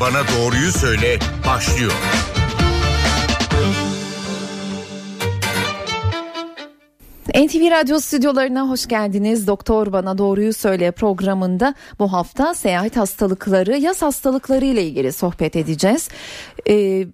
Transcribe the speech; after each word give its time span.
Bana 0.00 0.18
Doğruyu 0.38 0.72
Söyle 0.72 1.18
başlıyor. 1.46 1.92
NTV 7.34 7.70
Radyo 7.70 7.98
stüdyolarına 7.98 8.68
hoş 8.68 8.86
geldiniz. 8.86 9.46
Doktor 9.46 9.92
Bana 9.92 10.18
Doğruyu 10.18 10.52
Söyle 10.52 10.90
programında 10.90 11.74
bu 11.98 12.12
hafta 12.12 12.54
seyahat 12.54 12.96
hastalıkları, 12.96 13.76
yaz 13.76 14.02
hastalıkları 14.02 14.64
ile 14.64 14.84
ilgili 14.84 15.12
sohbet 15.12 15.56
edeceğiz. 15.56 16.08
Ee, 16.68 17.06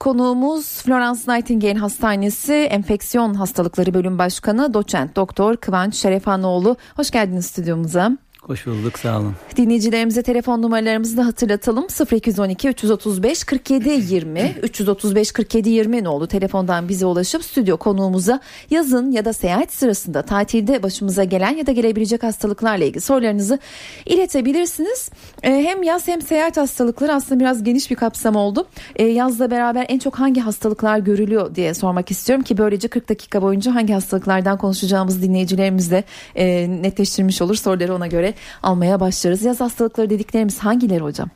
Konuğumuz 0.00 0.82
Florence 0.82 1.20
Nightingale 1.28 1.78
Hastanesi 1.78 2.52
Enfeksiyon 2.52 3.34
Hastalıkları 3.34 3.94
Bölüm 3.94 4.18
Başkanı 4.18 4.74
Doçent 4.74 5.16
Doktor 5.16 5.56
Kıvanç 5.56 5.94
Şerefanoğlu. 5.94 6.76
Hoş 6.96 7.10
geldiniz 7.10 7.46
stüdyomuza. 7.46 8.12
Hoş 8.46 8.66
bulduk 8.66 8.98
sağ 8.98 9.20
olun. 9.20 9.34
Dinleyicilerimize 9.56 10.22
telefon 10.22 10.62
numaralarımızı 10.62 11.16
da 11.16 11.26
hatırlatalım. 11.26 11.86
0212 12.12 12.68
335 12.68 13.44
47 13.44 13.90
20 13.90 14.54
335 14.62 15.32
47 15.32 15.70
20 15.70 16.04
ne 16.04 16.08
oldu? 16.08 16.26
Telefondan 16.26 16.88
bize 16.88 17.06
ulaşıp 17.06 17.44
stüdyo 17.44 17.76
konuğumuza 17.76 18.40
yazın 18.70 19.10
ya 19.10 19.24
da 19.24 19.32
seyahat 19.32 19.72
sırasında 19.72 20.22
tatilde 20.22 20.82
başımıza 20.82 21.24
gelen 21.24 21.56
ya 21.56 21.66
da 21.66 21.72
gelebilecek 21.72 22.22
hastalıklarla 22.22 22.84
ilgili 22.84 23.00
sorularınızı 23.00 23.58
iletebilirsiniz. 24.06 25.10
Ee, 25.42 25.50
hem 25.50 25.82
yaz 25.82 26.08
hem 26.08 26.22
seyahat 26.22 26.56
hastalıkları 26.56 27.14
aslında 27.14 27.40
biraz 27.40 27.64
geniş 27.64 27.90
bir 27.90 27.96
kapsam 27.96 28.36
oldu. 28.36 28.66
Ee, 28.96 29.04
yazla 29.04 29.50
beraber 29.50 29.86
en 29.88 29.98
çok 29.98 30.14
hangi 30.14 30.40
hastalıklar 30.40 30.98
görülüyor 30.98 31.54
diye 31.54 31.74
sormak 31.74 32.10
istiyorum 32.10 32.44
ki 32.44 32.58
böylece 32.58 32.88
40 32.88 33.08
dakika 33.08 33.42
boyunca 33.42 33.74
hangi 33.74 33.92
hastalıklardan 33.92 34.58
konuşacağımız 34.58 35.22
dinleyicilerimiz 35.22 35.90
de 35.90 36.04
e, 36.34 36.68
netleştirmiş 36.82 37.42
olur 37.42 37.54
soruları 37.54 37.94
ona 37.94 38.06
göre 38.06 38.33
almaya 38.62 39.00
başlarız. 39.00 39.42
Yaz 39.42 39.60
hastalıkları 39.60 40.10
dediklerimiz 40.10 40.58
hangileri 40.58 41.00
hocam? 41.00 41.28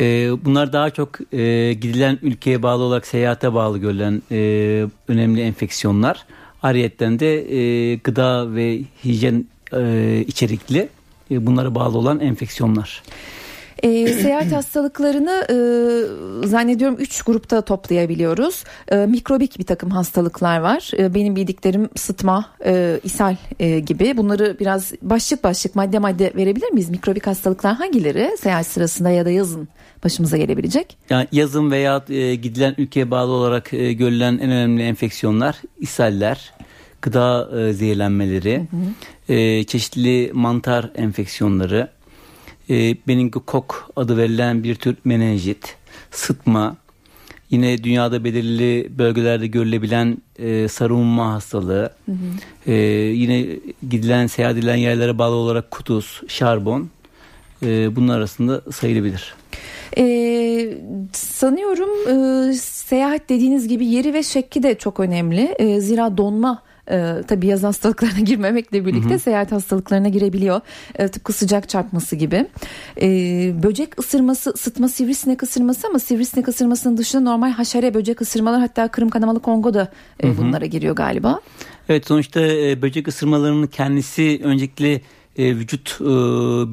Ee, 0.00 0.30
bunlar 0.44 0.72
daha 0.72 0.90
çok 0.90 1.32
e, 1.32 1.72
gidilen 1.72 2.18
ülkeye 2.22 2.62
bağlı 2.62 2.82
olarak 2.82 3.06
seyahate 3.06 3.54
bağlı 3.54 3.78
görülen 3.78 4.22
e, 4.30 4.86
önemli 5.08 5.40
enfeksiyonlar. 5.40 6.26
Ariyetten 6.62 7.18
de 7.18 7.54
e, 7.56 7.94
gıda 7.94 8.54
ve 8.54 8.80
hijyen 9.04 9.46
e, 9.72 10.24
içerikli 10.26 10.88
e, 11.30 11.46
bunlara 11.46 11.74
bağlı 11.74 11.98
olan 11.98 12.20
enfeksiyonlar. 12.20 13.02
E, 13.82 14.08
seyahat 14.08 14.52
hastalıklarını 14.52 15.46
e, 15.50 16.46
zannediyorum 16.46 16.96
3 17.00 17.22
grupta 17.22 17.60
toplayabiliyoruz. 17.60 18.64
E, 18.88 18.96
mikrobik 18.96 19.58
bir 19.58 19.64
takım 19.64 19.90
hastalıklar 19.90 20.58
var. 20.58 20.90
E, 20.98 21.14
benim 21.14 21.36
bildiklerim 21.36 21.88
sıtma, 21.96 22.46
e, 22.64 23.00
ishal 23.04 23.36
e, 23.60 23.80
gibi. 23.80 24.16
Bunları 24.16 24.56
biraz 24.60 24.92
başlık 25.02 25.44
başlık 25.44 25.74
madde 25.74 25.98
madde 25.98 26.32
verebilir 26.36 26.70
miyiz? 26.70 26.90
Mikrobik 26.90 27.26
hastalıklar 27.26 27.74
hangileri 27.74 28.36
seyahat 28.40 28.66
sırasında 28.66 29.10
ya 29.10 29.24
da 29.24 29.30
yazın 29.30 29.68
başımıza 30.04 30.36
gelebilecek? 30.36 30.96
Yani 31.10 31.28
yazın 31.32 31.70
veya 31.70 32.04
e, 32.08 32.34
gidilen 32.34 32.74
ülkeye 32.78 33.10
bağlı 33.10 33.32
olarak 33.32 33.74
e, 33.74 33.92
görülen 33.92 34.32
en 34.32 34.50
önemli 34.50 34.82
enfeksiyonlar 34.82 35.56
ishaller, 35.80 36.52
gıda 37.02 37.50
e, 37.60 37.72
zehirlenmeleri, 37.72 38.66
hı 38.70 38.76
hı. 38.76 39.34
E, 39.34 39.64
çeşitli 39.64 40.30
mantar 40.34 40.90
enfeksiyonları, 40.94 41.95
e, 42.70 42.96
meningokok 43.06 43.90
adı 43.96 44.16
verilen 44.16 44.64
bir 44.64 44.74
tür 44.74 44.96
menenjit, 45.04 45.76
sıtma, 46.10 46.76
yine 47.50 47.84
dünyada 47.84 48.24
belirli 48.24 48.98
bölgelerde 48.98 49.46
görülebilen 49.46 50.18
e, 50.38 50.68
sarılma 50.68 51.32
hastalığı, 51.32 51.90
hı 52.06 52.12
hı. 52.12 52.72
E, 52.72 52.74
yine 53.12 53.46
gidilen 53.88 54.26
seyahat 54.26 54.56
edilen 54.56 54.76
yerlere 54.76 55.18
bağlı 55.18 55.34
olarak 55.34 55.70
kutus, 55.70 56.22
şarbon 56.28 56.90
e, 57.62 57.96
bunun 57.96 58.08
arasında 58.08 58.62
sayılabilir. 58.72 59.34
Ee, 59.98 60.78
sanıyorum 61.12 61.88
e, 62.08 62.52
seyahat 62.52 63.28
dediğiniz 63.28 63.68
gibi 63.68 63.86
yeri 63.86 64.14
ve 64.14 64.22
şekli 64.22 64.62
de 64.62 64.74
çok 64.74 65.00
önemli. 65.00 65.54
E, 65.58 65.80
zira 65.80 66.16
donma 66.16 66.62
e, 66.90 67.22
tabii 67.28 67.46
yaz 67.46 67.62
hastalıklarına 67.62 68.20
girmemekle 68.24 68.86
birlikte 68.86 69.10
hı 69.10 69.14
hı. 69.14 69.18
seyahat 69.18 69.52
hastalıklarına 69.52 70.08
girebiliyor. 70.08 70.60
E, 70.94 71.08
tıpkı 71.08 71.32
sıcak 71.32 71.68
çarpması 71.68 72.16
gibi. 72.16 72.46
E, 73.00 73.08
böcek 73.62 74.00
ısırması, 74.00 74.54
sıtma 74.56 74.88
sivrisinek 74.88 75.42
ısırması 75.42 75.86
ama 75.86 75.98
sivrisinek 75.98 76.48
ısırmasının 76.48 76.96
dışında 76.96 77.22
normal 77.22 77.50
haşere 77.50 77.94
böcek 77.94 78.20
ısırmalar 78.20 78.60
hatta 78.60 78.88
Kırım 78.88 79.08
kanamalı 79.08 79.40
Kongo 79.40 79.74
da 79.74 79.92
e, 80.20 80.28
hı 80.28 80.32
hı. 80.32 80.38
bunlara 80.38 80.66
giriyor 80.66 80.96
galiba. 80.96 81.40
Evet 81.88 82.06
sonuçta 82.06 82.40
e, 82.40 82.82
böcek 82.82 83.08
ısırmalarının 83.08 83.66
kendisi 83.66 84.40
öncelikle 84.44 85.00
e, 85.38 85.56
vücut 85.56 85.98
e, 86.00 86.04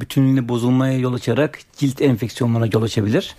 bütünlüğüne 0.01 0.50
bozulmaya 0.50 1.00
yol 1.00 1.13
açarak 1.13 1.59
cilt 1.78 2.01
enfeksiyonlarına 2.01 2.69
yol 2.74 2.81
açabilir. 2.81 3.35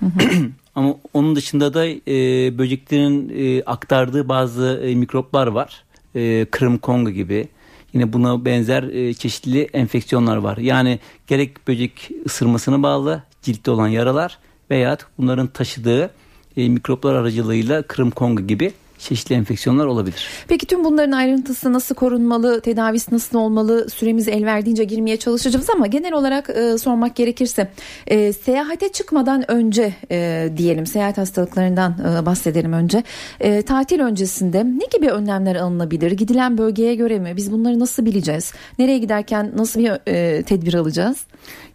Hı 0.00 0.06
hı. 0.06 0.10
Ama 0.74 0.94
onun 1.14 1.36
dışında 1.36 1.74
da 1.74 1.86
e, 1.86 2.58
böceklerin 2.58 3.32
e, 3.36 3.62
aktardığı 3.62 4.28
bazı 4.28 4.80
e, 4.84 4.94
mikroplar 4.94 5.46
var 5.46 5.84
e, 6.14 6.46
Kırım 6.50 6.78
Kongo 6.78 7.10
gibi 7.10 7.48
yine 7.92 8.12
buna 8.12 8.44
benzer 8.44 8.82
e, 8.82 9.14
çeşitli 9.14 9.62
enfeksiyonlar 9.62 10.36
var. 10.36 10.56
Yani 10.56 10.98
gerek 11.26 11.68
böcek 11.68 12.10
ısırmasına 12.26 12.82
bağlı 12.82 13.22
ciltte 13.42 13.70
olan 13.70 13.88
yaralar 13.88 14.38
veya 14.70 14.98
bunların 15.18 15.46
taşıdığı 15.46 16.10
e, 16.56 16.68
mikroplar 16.68 17.14
aracılığıyla 17.14 17.82
Kırım 17.82 18.10
Kongo 18.10 18.42
gibi 18.42 18.72
çeşitli 18.98 19.34
enfeksiyonlar 19.34 19.86
olabilir. 19.86 20.28
Peki 20.48 20.66
tüm 20.66 20.84
bunların 20.84 21.12
ayrıntısı 21.12 21.72
nasıl 21.72 21.94
korunmalı, 21.94 22.60
tedavisi 22.60 23.14
nasıl 23.14 23.38
olmalı 23.38 23.90
süremiz 23.90 24.28
el 24.28 24.44
verdiğince 24.44 24.84
girmeye 24.84 25.16
çalışacağız 25.16 25.70
ama 25.70 25.86
genel 25.86 26.12
olarak 26.12 26.50
e, 26.50 26.78
sormak 26.78 27.16
gerekirse 27.16 27.68
e, 28.06 28.32
seyahate 28.32 28.92
çıkmadan 28.92 29.50
önce 29.50 29.94
e, 30.10 30.48
diyelim 30.56 30.86
seyahat 30.86 31.18
hastalıklarından 31.18 31.96
e, 32.22 32.26
bahsedelim 32.26 32.72
önce. 32.72 33.02
E, 33.40 33.62
tatil 33.62 34.00
öncesinde 34.00 34.64
ne 34.64 34.98
gibi 34.98 35.10
önlemler 35.10 35.56
alınabilir? 35.56 36.10
Gidilen 36.10 36.58
bölgeye 36.58 36.94
göre 36.94 37.18
mi? 37.18 37.32
Biz 37.36 37.52
bunları 37.52 37.78
nasıl 37.78 38.04
bileceğiz? 38.04 38.52
Nereye 38.78 38.98
giderken 38.98 39.52
nasıl 39.56 39.80
bir 39.80 39.90
e, 40.06 40.42
tedbir 40.42 40.74
alacağız? 40.74 41.26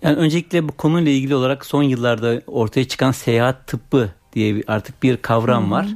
Yani 0.01 0.15
öncelikle 0.15 0.67
bu 0.67 0.71
konuyla 0.71 1.11
ilgili 1.11 1.35
olarak 1.35 1.65
son 1.65 1.83
yıllarda 1.83 2.41
ortaya 2.47 2.87
çıkan 2.87 3.11
seyahat 3.11 3.67
tıbbı 3.67 4.09
diye 4.33 4.55
bir, 4.55 4.63
artık 4.67 5.03
bir 5.03 5.17
kavram 5.17 5.63
Hı-hı. 5.63 5.71
var. 5.71 5.87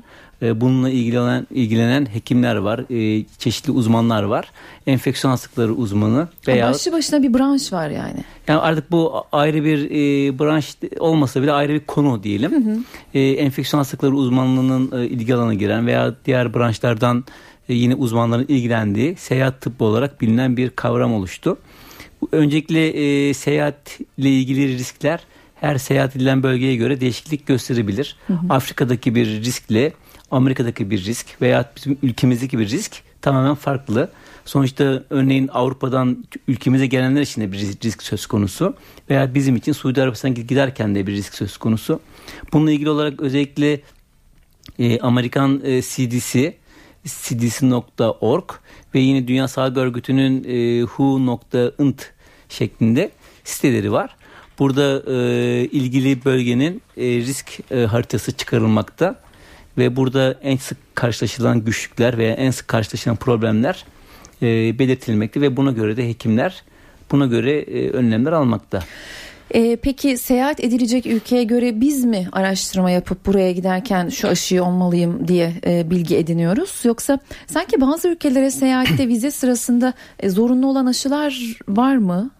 E, 0.42 0.62
bununla 0.62 0.90
ilgilenen 0.90 1.48
ilgilenen 1.52 2.06
hekimler 2.14 2.56
var, 2.56 2.80
e, 3.20 3.26
çeşitli 3.38 3.72
uzmanlar 3.72 4.24
var. 4.24 4.52
Enfeksiyon 4.88 5.32
hastalıkları 5.32 5.74
uzmanı 5.74 6.28
veya 6.48 6.70
başlı 6.70 6.92
başına 6.92 7.24
bir 7.24 7.34
branş 7.34 7.74
var 7.74 7.90
yani. 7.90 8.24
Yani 8.48 8.60
artık 8.60 8.92
bu 8.92 9.24
ayrı 9.32 9.64
bir 9.64 9.86
e, 9.86 10.40
branş 10.40 10.76
olmasa 11.00 11.42
bile 11.42 11.52
ayrı 11.52 11.74
bir 11.74 11.86
konu 11.86 12.24
diyelim. 12.24 12.52
Hı 12.52 12.72
hı. 12.72 12.80
E, 13.14 13.20
enfeksiyon 13.20 13.80
hastalıkları 13.80 14.16
uzmanlığının 14.16 15.02
e, 15.02 15.06
ilgi 15.06 15.36
alanına 15.36 15.54
giren 15.54 15.88
veya 15.88 16.16
diğer 16.26 16.54
branşlardan 16.54 17.26
e, 17.70 17.74
yine 17.74 17.96
uzmanların 17.96 18.46
ilgilendiği 18.48 19.16
seyahat 19.16 19.62
tıbbı 19.62 19.84
olarak 19.84 20.22
bilinen 20.22 20.58
bir 20.58 20.70
kavram 20.70 21.14
oluştu. 21.14 21.58
Öncelikle 22.32 22.88
e, 22.88 23.34
seyahatle 23.34 24.30
ilgili 24.30 24.78
riskler 24.78 25.20
her 25.56 25.78
seyahat 25.78 26.16
edilen 26.16 26.44
bölgeye 26.44 26.76
göre 26.76 27.02
değişiklik 27.02 27.48
gösterebilir. 27.48 28.16
Hı 28.28 28.34
hı. 28.34 28.40
Afrika'daki 28.50 29.16
bir 29.16 29.26
riskle 29.26 29.94
Amerika'daki 30.32 30.90
bir 30.90 31.06
risk 31.06 31.42
veya 31.42 31.72
bizim 31.76 31.98
ülkemizdeki 32.04 32.60
bir 32.60 32.70
risk 32.70 33.04
tamamen 33.22 33.56
farklı. 33.56 34.10
Sonuçta 34.46 35.04
örneğin 35.10 35.48
Avrupa'dan 35.48 36.26
ülkemize 36.48 36.88
gelenler 36.88 37.22
için 37.22 37.42
de 37.42 37.52
bir 37.52 37.58
risk 37.58 38.04
söz 38.04 38.26
konusu 38.26 38.76
veya 39.10 39.34
bizim 39.34 39.56
için 39.56 39.72
Suudi 39.72 40.02
Arabistan 40.02 40.34
giderken 40.34 40.96
de 40.96 41.08
bir 41.08 41.12
risk 41.12 41.34
söz 41.34 41.58
konusu. 41.58 42.00
Bununla 42.54 42.72
ilgili 42.72 42.90
olarak 42.90 43.22
özellikle 43.22 43.82
e, 44.80 45.00
Amerikan 45.00 45.62
e, 45.64 45.82
CDC 45.82 46.58
cdc.org 47.06 48.52
ve 48.96 49.00
yine 49.00 49.28
Dünya 49.28 49.48
Sağlık 49.48 49.78
Örgütü'nün 49.78 50.44
e, 50.44 50.86
who.int 50.86 52.14
şeklinde 52.50 53.12
siteleri 53.44 53.92
var. 53.92 54.16
Burada 54.60 55.14
e, 55.14 55.16
ilgili 55.66 56.26
bölgenin 56.26 56.82
e, 56.98 57.04
risk 57.04 57.60
e, 57.72 57.80
haritası 57.80 58.32
çıkarılmakta 58.32 59.27
ve 59.78 59.96
burada 59.96 60.36
en 60.44 60.58
sık 60.58 60.96
karşılaşılan 60.96 61.66
güçlükler 61.66 62.18
veya 62.18 62.34
en 62.34 62.52
sık 62.52 62.68
karşılaşılan 62.68 63.16
problemler 63.16 63.86
e, 64.42 64.80
belirtilmekte 64.80 65.42
ve 65.42 65.58
buna 65.58 65.72
göre 65.72 65.98
de 65.98 66.08
hekimler 66.10 66.64
buna 67.12 67.26
göre 67.26 67.60
e, 67.60 67.90
önlemler 67.90 68.32
almakta. 68.32 68.84
E, 69.52 69.76
peki 69.76 70.18
seyahat 70.18 70.64
edilecek 70.64 71.06
ülkeye 71.06 71.44
göre 71.44 71.82
biz 71.82 72.06
mi 72.06 72.28
araştırma 72.32 72.92
yapıp 72.92 73.26
buraya 73.26 73.52
giderken 73.52 74.10
şu 74.10 74.28
aşıyı 74.28 74.64
olmalıyım 74.64 75.28
diye 75.28 75.54
e, 75.66 75.90
bilgi 75.90 76.18
ediniyoruz? 76.18 76.82
Yoksa 76.84 77.20
sanki 77.48 77.82
bazı 77.82 78.08
ülkelere 78.08 78.52
seyahatte 78.52 79.08
vize 79.08 79.32
sırasında 79.32 79.94
e, 80.20 80.30
zorunlu 80.30 80.68
olan 80.68 80.86
aşılar 80.86 81.58
var 81.68 81.98
mı? 81.98 82.32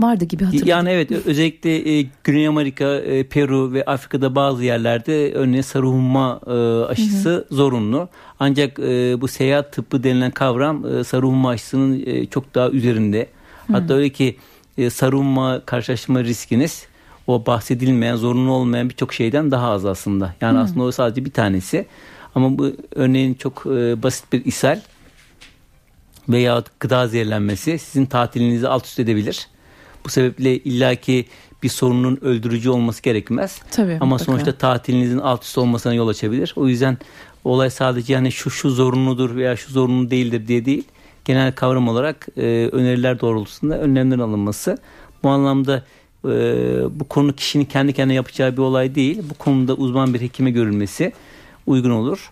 Vardı 0.00 0.24
gibi 0.24 0.44
hatırlıyorum. 0.44 0.70
Yani 0.70 0.90
evet 0.90 1.12
özellikle 1.12 1.98
e, 1.98 2.06
Güney 2.24 2.46
Amerika, 2.46 2.94
e, 2.94 3.24
Peru 3.24 3.72
ve 3.72 3.84
Afrika'da 3.84 4.34
bazı 4.34 4.64
yerlerde 4.64 5.32
örneğin 5.34 5.62
sarı 5.62 5.86
humma 5.86 6.40
e, 6.46 6.50
aşısı 6.84 7.30
hı 7.30 7.34
hı. 7.34 7.54
zorunlu. 7.54 8.08
Ancak 8.40 8.78
e, 8.78 9.20
bu 9.20 9.28
seyahat 9.28 9.72
tıbbı 9.72 10.04
denilen 10.04 10.30
kavram 10.30 10.96
e, 10.96 11.04
sarı 11.04 11.26
humma 11.26 11.50
aşısının 11.50 12.02
e, 12.06 12.26
çok 12.26 12.54
daha 12.54 12.70
üzerinde. 12.70 13.26
Hı. 13.66 13.72
Hatta 13.72 13.94
öyle 13.94 14.08
ki 14.08 14.36
e, 14.78 14.90
sarı 14.90 15.16
humma 15.16 15.62
karşılaşma 15.66 16.24
riskiniz 16.24 16.86
o 17.26 17.46
bahsedilmeyen, 17.46 18.16
zorunlu 18.16 18.52
olmayan 18.52 18.88
birçok 18.88 19.12
şeyden 19.12 19.50
daha 19.50 19.70
az 19.70 19.86
aslında. 19.86 20.34
Yani 20.40 20.52
hmm. 20.52 20.64
aslında 20.64 20.82
o 20.84 20.92
sadece 20.92 21.24
bir 21.24 21.30
tanesi. 21.30 21.86
Ama 22.34 22.58
bu 22.58 22.72
örneğin 22.94 23.34
çok 23.34 23.66
e, 23.66 24.02
basit 24.02 24.32
bir 24.32 24.44
ishal 24.44 24.80
veya 26.28 26.62
gıda 26.80 27.08
zehirlenmesi 27.08 27.78
sizin 27.78 28.06
tatilinizi 28.06 28.68
alt 28.68 28.86
üst 28.86 29.00
edebilir. 29.00 29.48
Bu 30.04 30.08
sebeple 30.08 30.58
illaki 30.58 31.24
bir 31.62 31.68
sorunun 31.68 32.18
öldürücü 32.22 32.70
olması 32.70 33.02
gerekmez. 33.02 33.60
Tabii, 33.70 33.98
Ama 34.00 34.06
mutlaka. 34.06 34.24
sonuçta 34.24 34.52
tatilinizin 34.52 35.18
alt 35.18 35.44
üst 35.44 35.58
olmasına 35.58 35.94
yol 35.94 36.08
açabilir. 36.08 36.52
O 36.56 36.68
yüzden 36.68 36.98
olay 37.44 37.70
sadece 37.70 38.12
yani 38.12 38.32
şu 38.32 38.50
şu 38.50 38.70
zorunludur 38.70 39.36
veya 39.36 39.56
şu 39.56 39.72
zorunlu 39.72 40.10
değildir 40.10 40.48
diye 40.48 40.64
değil. 40.64 40.84
Genel 41.24 41.52
kavram 41.52 41.88
olarak 41.88 42.26
e, 42.36 42.68
öneriler 42.72 43.20
doğrultusunda 43.20 43.78
önlemlerin 43.78 44.20
alınması. 44.20 44.78
Bu 45.22 45.28
anlamda 45.28 45.84
e, 46.24 46.30
bu 46.90 47.04
konu 47.08 47.32
kişinin 47.32 47.64
kendi 47.64 47.92
kendine 47.92 48.14
yapacağı 48.14 48.52
bir 48.52 48.58
olay 48.58 48.94
değil. 48.94 49.22
Bu 49.30 49.34
konuda 49.34 49.74
uzman 49.74 50.14
bir 50.14 50.20
hekime 50.20 50.50
görülmesi 50.50 51.12
uygun 51.66 51.90
olur. 51.90 52.30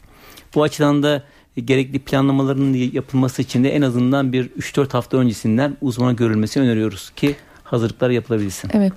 Bu 0.54 0.62
açıdan 0.62 1.02
da 1.02 1.22
gerekli 1.64 1.98
planlamaların 1.98 2.72
yapılması 2.72 3.42
için 3.42 3.64
de 3.64 3.74
en 3.74 3.82
azından 3.82 4.32
bir 4.32 4.48
3-4 4.48 4.92
hafta 4.92 5.16
öncesinden 5.16 5.76
uzmana 5.80 6.12
görülmesi 6.12 6.60
öneriyoruz 6.60 7.10
ki 7.10 7.36
hazırlıklar 7.64 8.10
yapılabilsin. 8.10 8.70
Evet. 8.74 8.92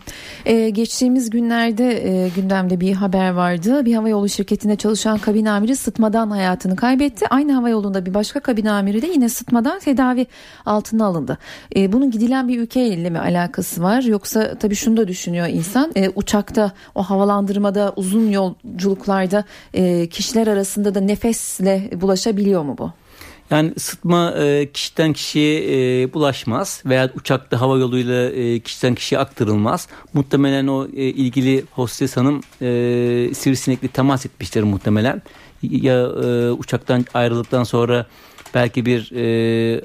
Ee, 0.45 0.69
geçtiğimiz 0.69 1.29
günlerde 1.29 2.09
e, 2.09 2.29
gündemde 2.29 2.79
bir 2.79 2.93
haber 2.93 3.29
vardı. 3.29 3.85
Bir 3.85 3.95
havayolu 3.95 4.29
şirketinde 4.29 4.75
çalışan 4.75 5.17
kabin 5.17 5.45
amiri 5.45 5.75
sıtmadan 5.75 6.29
hayatını 6.29 6.75
kaybetti. 6.75 7.27
Aynı 7.27 7.53
havayolunda 7.53 8.05
bir 8.05 8.13
başka 8.13 8.39
kabin 8.39 8.65
amiri 8.65 9.01
de 9.01 9.07
yine 9.07 9.29
sıtmadan 9.29 9.79
tedavi 9.79 10.27
altına 10.65 11.05
alındı. 11.05 11.37
E, 11.75 11.93
bunun 11.93 12.11
gidilen 12.11 12.47
bir 12.47 12.59
ülkeyle 12.59 13.09
mi 13.09 13.19
alakası 13.19 13.83
var? 13.83 14.01
Yoksa 14.01 14.57
tabii 14.59 14.75
şunu 14.75 14.97
da 14.97 15.07
düşünüyor 15.07 15.47
insan. 15.47 15.91
E, 15.95 16.09
uçakta 16.09 16.71
o 16.95 17.03
havalandırmada 17.03 17.93
uzun 17.95 18.29
yolculuklarda 18.29 19.43
e, 19.73 20.07
kişiler 20.09 20.47
arasında 20.47 20.95
da 20.95 20.99
nefesle 20.99 21.89
bulaşabiliyor 22.01 22.63
mu 22.63 22.75
bu? 22.77 22.91
Yani 23.51 23.73
ısıtma 23.77 24.33
e, 24.37 24.71
kişiden 24.71 25.13
kişiye 25.13 26.01
e, 26.01 26.13
bulaşmaz 26.13 26.83
veya 26.85 27.09
uçakta 27.15 27.61
hava 27.61 27.77
yoluyla 27.77 28.29
e, 28.29 28.59
kişiden 28.59 28.95
kişiye 28.95 29.19
aktarılmaz. 29.19 29.87
Muhtemelen 30.13 30.67
o 30.67 30.87
ilgili 30.87 31.65
hostes 31.71 32.17
hanım 32.17 32.41
sivrisinekle 33.33 33.87
temas 33.87 34.25
etmiştir 34.25 34.63
muhtemelen. 34.63 35.21
Ya 35.61 36.09
uçaktan 36.51 37.05
ayrıldıktan 37.13 37.63
sonra 37.63 38.05
belki 38.53 38.85
bir 38.85 39.11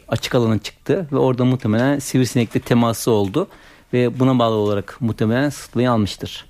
açık 0.08 0.34
alana 0.34 0.58
çıktı 0.58 1.06
ve 1.12 1.16
orada 1.16 1.44
muhtemelen 1.44 1.98
sivrisinekle 1.98 2.60
teması 2.60 3.10
oldu 3.10 3.48
ve 3.92 4.20
buna 4.20 4.38
bağlı 4.38 4.54
olarak 4.54 4.96
muhtemelen 5.00 5.48
ısıtmayı 5.48 5.90
almıştır. 5.90 6.46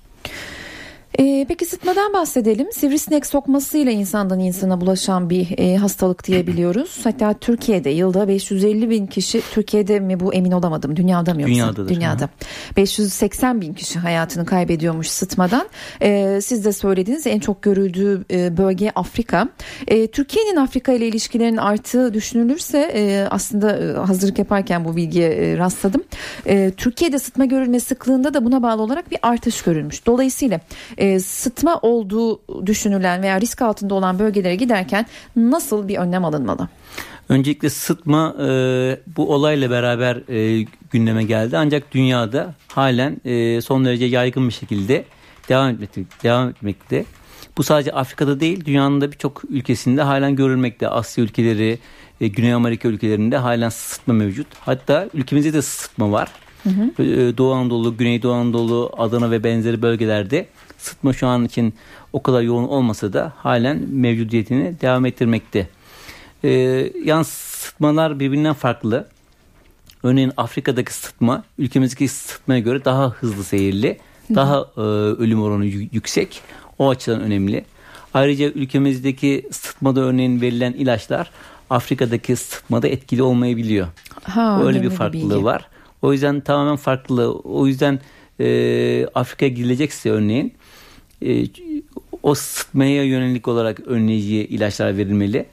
E, 1.19 1.45
peki 1.47 1.65
sıtmadan 1.65 2.13
bahsedelim. 2.13 2.71
Sivrisinek 2.71 3.25
sokmasıyla 3.25 3.91
insandan 3.91 4.39
insana 4.39 4.81
bulaşan 4.81 5.29
bir 5.29 5.57
e, 5.57 5.77
hastalık 5.77 6.27
diyebiliyoruz. 6.27 6.99
Hatta 7.03 7.33
Türkiye'de 7.33 7.89
yılda 7.89 8.27
550 8.27 8.89
bin 8.89 9.07
kişi 9.07 9.41
Türkiye'de 9.53 9.99
mi 9.99 10.19
bu 10.19 10.33
emin 10.33 10.51
olamadım. 10.51 10.95
Dünyada 10.95 11.33
mı 11.33 11.41
yoksa? 11.41 11.53
Dünyadadır. 11.53 11.89
Dünyada. 11.95 12.23
Ha. 12.23 12.29
580 12.77 13.61
bin 13.61 13.73
kişi 13.73 13.99
hayatını 13.99 14.45
kaybediyormuş 14.45 15.07
sıtmadan. 15.07 15.67
E, 16.01 16.39
siz 16.41 16.65
de 16.65 16.73
söylediğiniz 16.73 17.27
en 17.27 17.39
çok 17.39 17.61
görüldüğü 17.61 18.25
e, 18.31 18.57
bölge 18.57 18.91
Afrika. 18.95 19.47
E, 19.87 20.07
Türkiye'nin 20.07 20.55
Afrika 20.55 20.91
ile 20.91 21.07
ilişkilerin 21.07 21.57
arttığı 21.57 22.13
düşünülürse 22.13 22.91
e, 22.95 23.27
aslında 23.29 23.77
e, 23.77 23.93
hazırlık 23.93 24.39
yaparken 24.39 24.85
bu 24.85 24.95
bilgiye 24.95 25.29
e, 25.29 25.57
rastladım. 25.57 26.03
E, 26.45 26.71
Türkiye'de 26.77 27.19
sıtma 27.19 27.45
görülme 27.45 27.79
sıklığında 27.79 28.33
da 28.33 28.45
buna 28.45 28.63
bağlı 28.63 28.81
olarak 28.81 29.11
bir 29.11 29.19
artış 29.21 29.61
görülmüş. 29.61 30.05
Dolayısıyla 30.05 30.59
e, 31.01 31.19
sıtma 31.19 31.79
olduğu 31.81 32.41
düşünülen 32.65 33.21
veya 33.21 33.41
risk 33.41 33.61
altında 33.61 33.93
olan 33.93 34.19
bölgelere 34.19 34.55
giderken 34.55 35.05
nasıl 35.35 35.87
bir 35.87 35.97
önlem 35.97 36.25
alınmalı? 36.25 36.67
Öncelikle 37.29 37.69
sıtma 37.69 38.35
e, 38.39 38.45
bu 39.17 39.33
olayla 39.33 39.69
beraber 39.69 40.29
e, 40.29 40.65
gündeme 40.91 41.23
geldi. 41.23 41.57
Ancak 41.57 41.91
dünyada 41.91 42.55
halen 42.67 43.17
e, 43.25 43.61
son 43.61 43.85
derece 43.85 44.05
yaygın 44.05 44.47
bir 44.47 44.53
şekilde 44.53 45.05
devam 45.49 45.69
etmekte. 45.69 46.01
Devam 46.23 46.49
etmekte. 46.49 47.05
Bu 47.57 47.63
sadece 47.63 47.91
Afrika'da 47.91 48.39
değil 48.39 48.65
dünyanın 48.65 49.01
da 49.01 49.11
birçok 49.11 49.41
ülkesinde 49.49 50.01
halen 50.01 50.35
görülmekte. 50.35 50.87
Asya 50.87 51.23
ülkeleri, 51.23 51.79
e, 52.21 52.27
Güney 52.27 52.53
Amerika 52.53 52.87
ülkelerinde 52.87 53.37
halen 53.37 53.69
sıtma 53.69 54.13
mevcut. 54.13 54.47
Hatta 54.59 55.07
ülkemizde 55.13 55.53
de 55.53 55.61
sıtma 55.61 56.11
var. 56.11 56.31
Hı 56.63 56.69
hı. 56.69 57.03
E, 57.03 57.37
Doğu 57.37 57.53
Anadolu, 57.53 57.97
Güneydoğu 57.97 58.33
Anadolu, 58.33 58.91
Adana 58.97 59.31
ve 59.31 59.43
benzeri 59.43 59.81
bölgelerde 59.81 60.47
sıtma 60.81 61.13
şu 61.13 61.27
an 61.27 61.45
için 61.45 61.73
o 62.13 62.23
kadar 62.23 62.41
yoğun 62.41 62.63
olmasa 62.67 63.13
da 63.13 63.33
halen 63.37 63.77
mevcudiyetini 63.89 64.81
devam 64.81 65.05
ettirmekte. 65.05 65.67
Ee, 66.43 66.49
yalnız 67.05 67.27
sıtmalar 67.27 68.19
birbirinden 68.19 68.53
farklı. 68.53 69.07
Örneğin 70.03 70.31
Afrika'daki 70.37 70.93
sıtma 70.93 71.43
ülkemizdeki 71.57 72.07
sıtmaya 72.07 72.59
göre 72.59 72.85
daha 72.85 73.09
hızlı 73.09 73.43
seyirli, 73.43 73.97
daha 74.35 74.65
e, 74.77 74.81
ölüm 75.21 75.41
oranı 75.41 75.65
yüksek. 75.65 76.41
O 76.79 76.89
açıdan 76.89 77.21
önemli. 77.21 77.65
Ayrıca 78.13 78.45
ülkemizdeki 78.45 79.47
sıtmada 79.51 80.01
örneğin 80.01 80.41
verilen 80.41 80.73
ilaçlar 80.73 81.31
Afrika'daki 81.69 82.35
sıtmada 82.35 82.87
etkili 82.87 83.23
olmayabiliyor. 83.23 83.87
Ha, 84.23 84.61
Öyle 84.63 84.81
bir 84.81 84.89
farklılığı 84.89 85.39
bir 85.39 85.43
var. 85.43 85.67
O 86.01 86.13
yüzden 86.13 86.39
tamamen 86.41 86.75
farklı. 86.75 87.31
O 87.33 87.67
yüzden 87.67 87.99
e, 88.39 89.07
Afrika'ya 89.15 89.51
gidilecekse 89.51 90.09
örneğin 90.09 90.53
e, 91.25 91.45
o 92.23 92.35
sıtmaya 92.35 93.03
yönelik 93.03 93.47
olarak 93.47 93.79
önleyici 93.79 94.35
ilaçlar 94.35 94.97
verilmeli. 94.97 95.45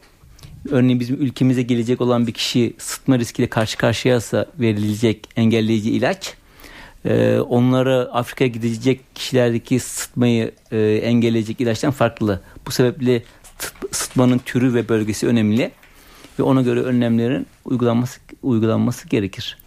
Örneğin 0.70 1.00
bizim 1.00 1.17
ülkemize 1.17 1.62
gelecek 1.62 2.00
olan 2.00 2.26
bir 2.26 2.32
kişi 2.32 2.75
sıtma 2.79 3.19
riskiyle 3.19 3.49
karşı 3.49 3.79
karşıyaysa 3.79 4.47
verilecek 4.61 5.29
engelleyici 5.37 5.91
ilaç 5.91 6.35
e, 7.05 7.38
onlara 7.38 7.99
Afrika'ya 8.00 8.49
gidecek 8.49 9.15
kişilerdeki 9.15 9.81
sıtmayı 9.81 10.53
e, 10.73 10.79
engelleyecek 10.81 11.61
ilaçtan 11.61 11.91
farklı. 11.91 12.41
Bu 12.67 12.70
sebeple 12.70 13.23
sıtmanın 13.93 14.38
türü 14.38 14.75
ve 14.75 14.88
bölgesi 14.88 15.26
önemli 15.26 15.70
ve 16.38 16.43
ona 16.43 16.62
göre 16.62 16.81
önlemlerin 16.81 17.47
uygulanması 17.65 18.20
uygulanması 18.43 19.09
gerekir. 19.09 19.58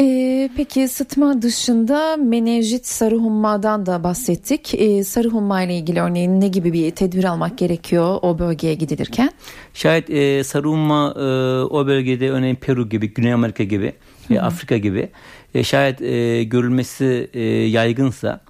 Ee, 0.00 0.50
peki 0.56 0.88
sıtma 0.88 1.42
dışında 1.42 2.16
menenjit 2.16 2.86
sarı 2.86 3.16
hummadan 3.16 3.86
da 3.86 4.04
bahsettik. 4.04 4.74
Ee, 4.74 5.04
sarı 5.04 5.28
humma 5.28 5.62
ile 5.62 5.76
ilgili 5.76 6.00
örneğin 6.00 6.40
ne 6.40 6.48
gibi 6.48 6.72
bir 6.72 6.90
tedbir 6.90 7.24
almak 7.24 7.58
gerekiyor 7.58 8.18
o 8.22 8.38
bölgeye 8.38 8.74
gidilirken? 8.74 9.30
Şayet 9.74 10.10
e, 10.10 10.44
sarı 10.44 10.68
humma 10.68 11.14
e, 11.16 11.22
o 11.64 11.86
bölgede 11.86 12.30
örneğin 12.30 12.54
Peru 12.54 12.88
gibi, 12.88 13.14
Güney 13.14 13.32
Amerika 13.32 13.64
gibi, 13.64 13.92
e, 14.30 14.40
Afrika 14.40 14.76
gibi 14.76 15.08
e, 15.54 15.64
şayet 15.64 16.02
e, 16.02 16.44
görülmesi 16.44 17.30
e, 17.34 17.42
yaygınsa 17.44 18.40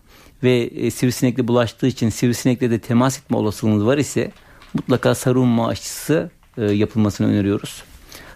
ve 0.42 0.56
e, 0.58 0.90
sivrisinekle 0.90 1.48
bulaştığı 1.48 1.86
için 1.86 2.08
sivrisinekle 2.08 2.70
de 2.70 2.78
temas 2.78 3.18
etme 3.18 3.36
olasılığınız 3.36 3.86
var 3.86 3.98
ise 3.98 4.30
mutlaka 4.74 5.14
sarı 5.14 5.38
humma 5.38 5.68
aşısı 5.68 6.30
e, 6.58 6.64
yapılmasını 6.64 7.26
öneriyoruz. 7.26 7.82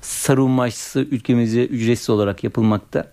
Sarılma 0.02 0.62
aşısı 0.62 1.00
ülkemizde 1.00 1.66
ücretsiz 1.66 2.10
olarak 2.10 2.44
yapılmakta. 2.44 3.06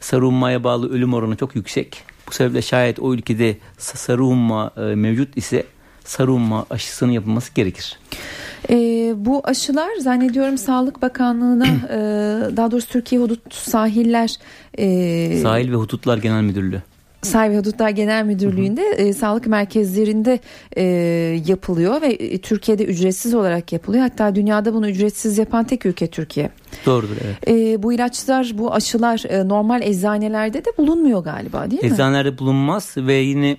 Sarılmaya 0.00 0.64
bağlı 0.64 0.90
ölüm 0.90 1.14
oranı 1.14 1.36
çok 1.36 1.56
yüksek. 1.56 2.02
Bu 2.28 2.32
sebeple 2.32 2.62
şayet 2.62 2.98
o 3.00 3.14
ülkede 3.14 3.56
sarılma 3.78 4.70
e, 4.76 4.80
mevcut 4.80 5.36
ise 5.36 5.64
sarılma 6.04 6.66
aşısının 6.70 7.12
yapılması 7.12 7.54
gerekir. 7.54 7.98
E, 8.70 8.74
bu 9.16 9.40
aşılar 9.44 9.96
zannediyorum 9.96 10.58
Sağlık 10.58 11.02
Bakanlığı'na 11.02 11.66
e, 11.90 12.56
daha 12.56 12.70
doğrusu 12.70 12.88
Türkiye 12.88 13.20
Hudut 13.20 13.54
Sahiller 13.54 14.36
e, 14.78 15.40
Sahil 15.42 15.72
ve 15.72 15.76
Hudutlar 15.76 16.18
Genel 16.18 16.42
Müdürlüğü 16.42 16.82
Sahil 17.22 17.58
Hudutlar 17.58 17.90
Genel 17.90 18.24
Müdürlüğü'nde 18.24 18.82
e, 18.82 19.12
sağlık 19.12 19.46
merkezlerinde 19.46 20.40
e, 20.76 20.82
yapılıyor 21.46 22.02
ve 22.02 22.06
e, 22.06 22.38
Türkiye'de 22.38 22.84
ücretsiz 22.84 23.34
olarak 23.34 23.72
yapılıyor. 23.72 24.02
Hatta 24.02 24.34
dünyada 24.34 24.74
bunu 24.74 24.88
ücretsiz 24.88 25.38
yapan 25.38 25.64
tek 25.64 25.86
ülke 25.86 26.06
Türkiye. 26.06 26.50
Doğrudur 26.86 27.16
evet. 27.24 27.48
E, 27.48 27.82
bu 27.82 27.92
ilaçlar, 27.92 28.52
bu 28.54 28.74
aşılar 28.74 29.22
e, 29.28 29.48
normal 29.48 29.82
eczanelerde 29.82 30.64
de 30.64 30.70
bulunmuyor 30.78 31.24
galiba 31.24 31.70
değil 31.70 31.82
mi? 31.82 31.92
Eczanelerde 31.92 32.38
bulunmaz 32.38 32.94
ve 32.96 33.14
yine 33.14 33.56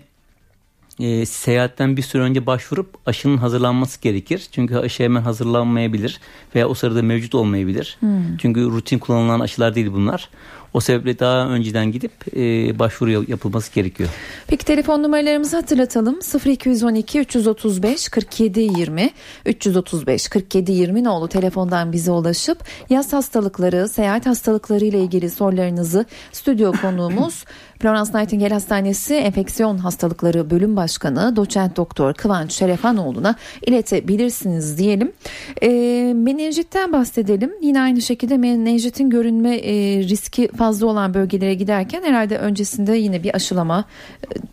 e, 1.00 1.26
seyahatten 1.26 1.98
bir 1.98 2.02
süre 2.02 2.22
önce 2.22 2.46
başvurup 2.46 2.96
aşının 3.06 3.38
hazırlanması 3.38 4.02
gerekir. 4.02 4.48
Çünkü 4.52 4.76
aşı 4.76 5.04
hemen 5.04 5.22
hazırlanmayabilir 5.22 6.20
veya 6.56 6.68
o 6.68 6.74
sırada 6.74 7.02
mevcut 7.02 7.36
olmayabilir. 7.36 7.98
Hmm. 8.00 8.38
Çünkü 8.38 8.66
rutin 8.66 9.00
kullanılan 9.00 9.40
aşılar 9.40 9.76
değil 9.76 9.92
bunlar. 9.94 10.30
O 10.74 10.80
sebeple 10.80 11.20
daha 11.20 11.48
önceden 11.48 11.92
gidip 11.92 12.12
e, 12.36 12.80
başvuru 12.80 13.12
yapılması 13.12 13.74
gerekiyor. 13.74 14.10
Peki 14.48 14.66
telefon 14.66 15.04
numaralarımızı 15.04 15.56
hatırlatalım. 15.56 16.20
0212 16.46 17.20
335 17.20 18.10
47 18.10 18.60
20 18.60 19.10
335 19.46 20.28
47 20.28 20.72
20 20.72 21.04
nolu 21.04 21.28
telefondan 21.28 21.92
bize 21.92 22.12
ulaşıp 22.12 22.58
yaz 22.90 23.14
hastalıkları, 23.14 23.90
seyahat 23.90 24.26
hastalıkları 24.26 24.86
ile 24.86 25.00
ilgili 25.00 25.30
sorularınızı 25.30 26.06
stüdyo 26.32 26.72
konuğumuz 26.82 27.46
Florence 27.82 28.12
Nightingale 28.20 28.54
Hastanesi 28.54 29.14
Enfeksiyon 29.14 29.78
Hastalıkları 29.78 30.50
Bölüm 30.50 30.76
Başkanı 30.76 31.36
Doçent 31.36 31.78
Doktor 31.78 32.14
Kıvanç 32.14 32.52
Şerefanoğlu'na 32.52 33.36
iletebilirsiniz 33.68 34.78
diyelim. 34.78 35.12
E, 35.62 35.70
menenjitten 36.16 36.94
bahsedelim. 36.94 37.52
Yine 37.62 37.82
aynı 37.82 38.02
şekilde 38.02 38.38
menenjitin 38.38 39.10
görünme 39.10 39.56
e, 39.56 39.74
riski 40.04 40.48
fazla 40.58 40.88
olan 40.88 41.14
bölgelere 41.14 41.54
giderken 41.54 42.04
herhalde 42.04 42.38
öncesinde 42.38 42.98
yine 42.98 43.24
bir 43.24 43.36
aşılama. 43.36 43.86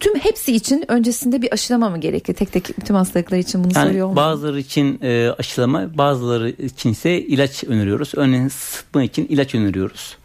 Tüm 0.00 0.14
hepsi 0.18 0.54
için 0.54 0.85
öncesinde 0.88 1.42
bir 1.42 1.52
aşılama 1.52 1.90
mı 1.90 2.00
gerekli? 2.00 2.35
Tek 2.35 2.52
tek 2.52 2.87
tüm 2.87 2.97
hastalıklar 2.97 3.38
için 3.38 3.64
bunu 3.64 3.73
yani 3.76 3.88
soruyor 3.88 4.16
Bazıları 4.16 4.61
için 4.61 4.99
e, 5.02 5.30
aşılama, 5.38 5.99
bazıları 5.99 6.50
için 6.50 6.90
ise 6.90 7.20
ilaç 7.20 7.64
öneriyoruz. 7.64 8.12
Örneğin 8.16 8.49
sıtma 8.49 9.02
için 9.02 9.26
ilaç 9.28 9.54
öneriyoruz. 9.54 10.16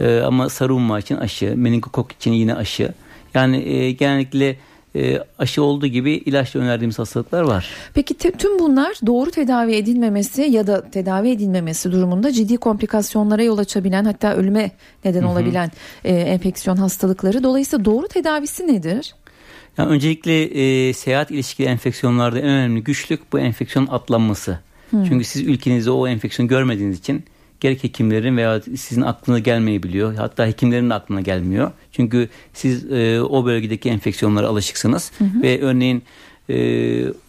E, 0.00 0.20
ama 0.20 0.48
sarılma 0.48 0.98
için 0.98 1.16
aşı, 1.16 1.54
meningokok 1.56 2.12
için 2.12 2.32
yine 2.32 2.54
aşı. 2.54 2.94
Yani 3.34 3.56
e, 3.56 3.92
genellikle 3.92 4.56
e, 4.96 5.18
aşı 5.38 5.62
olduğu 5.62 5.86
gibi 5.86 6.12
ilaçla 6.12 6.60
önerdiğimiz 6.60 6.98
hastalıklar 6.98 7.42
var. 7.42 7.70
Peki 7.94 8.14
te, 8.14 8.30
tüm 8.30 8.58
bunlar 8.58 8.98
doğru 9.06 9.30
tedavi 9.30 9.74
edilmemesi 9.74 10.42
ya 10.42 10.66
da 10.66 10.90
tedavi 10.90 11.30
edilmemesi 11.30 11.92
durumunda 11.92 12.32
ciddi 12.32 12.56
komplikasyonlara 12.56 13.42
yol 13.42 13.58
açabilen 13.58 14.04
hatta 14.04 14.34
ölüme 14.34 14.70
neden 15.04 15.22
Hı-hı. 15.22 15.30
olabilen 15.30 15.70
e, 16.04 16.14
enfeksiyon 16.14 16.76
hastalıkları. 16.76 17.42
Dolayısıyla 17.42 17.84
doğru 17.84 18.08
tedavisi 18.08 18.66
nedir? 18.66 19.14
Yani 19.78 19.90
öncelikle 19.90 20.42
e, 20.42 20.92
seyahat 20.92 21.30
ilişkili 21.30 21.66
enfeksiyonlarda 21.66 22.38
en 22.38 22.48
önemli 22.48 22.84
güçlük 22.84 23.32
bu 23.32 23.38
enfeksiyon 23.38 23.86
atlanması. 23.86 24.58
Hı. 24.90 25.04
Çünkü 25.08 25.24
siz 25.24 25.42
ülkenizde 25.42 25.90
o 25.90 26.08
enfeksiyon 26.08 26.48
görmediğiniz 26.48 26.98
için 26.98 27.24
gerek 27.60 27.84
hekimlerin 27.84 28.36
veya 28.36 28.60
sizin 28.60 29.02
aklına 29.02 29.38
gelmeyebiliyor. 29.38 30.14
Hatta 30.14 30.46
hekimlerin 30.46 30.90
aklına 30.90 31.20
gelmiyor. 31.20 31.70
Çünkü 31.92 32.28
siz 32.54 32.92
e, 32.92 33.20
o 33.22 33.44
bölgedeki 33.44 33.88
enfeksiyonlara 33.88 34.46
alışıksınız. 34.46 35.12
Hı 35.18 35.24
hı. 35.24 35.42
Ve 35.42 35.60
örneğin 35.60 36.02
e, 36.50 36.56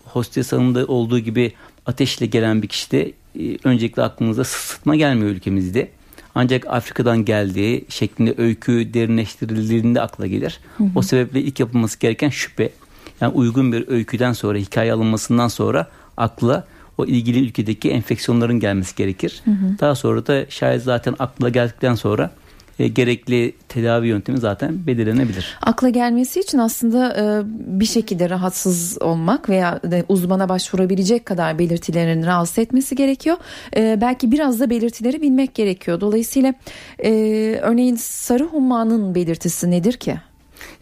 hostes 0.06 0.52
hanımda 0.52 0.86
olduğu 0.86 1.20
gibi 1.20 1.52
ateşle 1.86 2.26
gelen 2.26 2.62
bir 2.62 2.68
kişide 2.68 3.12
e, 3.40 3.58
öncelikle 3.64 4.04
aklınıza 4.04 4.44
sıtma 4.44 4.96
gelmiyor 4.96 5.30
ülkemizde. 5.30 5.90
Ancak 6.36 6.68
Afrika'dan 6.68 7.26
geldiği 7.26 7.86
şeklinde 7.90 8.34
öykü 8.38 8.94
derinleştirildiğinde 8.94 10.02
akla 10.02 10.28
gelir. 10.28 10.60
Hı 10.78 10.84
hı. 10.84 10.88
O 10.96 11.02
sebeple 11.02 11.42
ilk 11.42 11.60
yapılması 11.60 12.00
gereken 12.00 12.30
şüphe. 12.30 12.70
Yani 13.22 13.34
uygun 13.34 13.72
bir 13.72 13.88
öyküden 13.88 14.34
sonra, 14.34 14.58
hikaye 14.58 14.94
alınmasından 14.94 15.48
sonra 15.48 15.88
akla 16.18 16.68
o 16.98 17.06
ilgili 17.06 17.40
ülkedeki 17.40 17.90
enfeksiyonların 17.90 18.60
gelmesi 18.60 18.96
gerekir. 18.96 19.42
Hı 19.46 19.52
hı. 19.52 19.80
Daha 19.80 19.96
sonra 19.96 20.28
da 20.28 20.46
şayet 20.50 20.84
zaten 20.84 21.16
akla 21.20 21.50
geldikten 21.50 21.96
sonra 21.96 22.32
e, 22.80 22.88
gerekli 22.88 23.54
tedavi 23.70 24.08
yöntemi 24.08 24.38
zaten 24.38 24.88
belirlenebilir. 24.88 25.58
Akla 25.62 25.90
gelmesi 25.90 26.40
için 26.40 26.58
aslında 26.58 27.16
e, 27.16 27.42
bir 27.80 27.86
şekilde 27.86 28.30
rahatsız 28.30 29.02
olmak 29.02 29.50
veya 29.50 29.80
de 29.84 30.06
uzmana 30.10 30.50
başvurabilecek 30.50 31.26
kadar 31.26 31.60
belirtilerin 31.60 32.26
rahatsız 32.26 32.60
etmesi 32.60 32.96
gerekiyor. 32.96 33.38
E, 33.76 33.98
belki 34.02 34.32
biraz 34.32 34.60
da 34.60 34.70
belirtileri 34.70 35.22
bilmek 35.22 35.56
gerekiyor. 35.56 36.02
Dolayısıyla 36.02 36.54
e, 37.04 37.12
örneğin 37.62 37.96
sarı 37.96 38.44
hummanın 38.44 39.16
belirtisi 39.16 39.72
nedir 39.72 39.94
ki? 39.94 40.18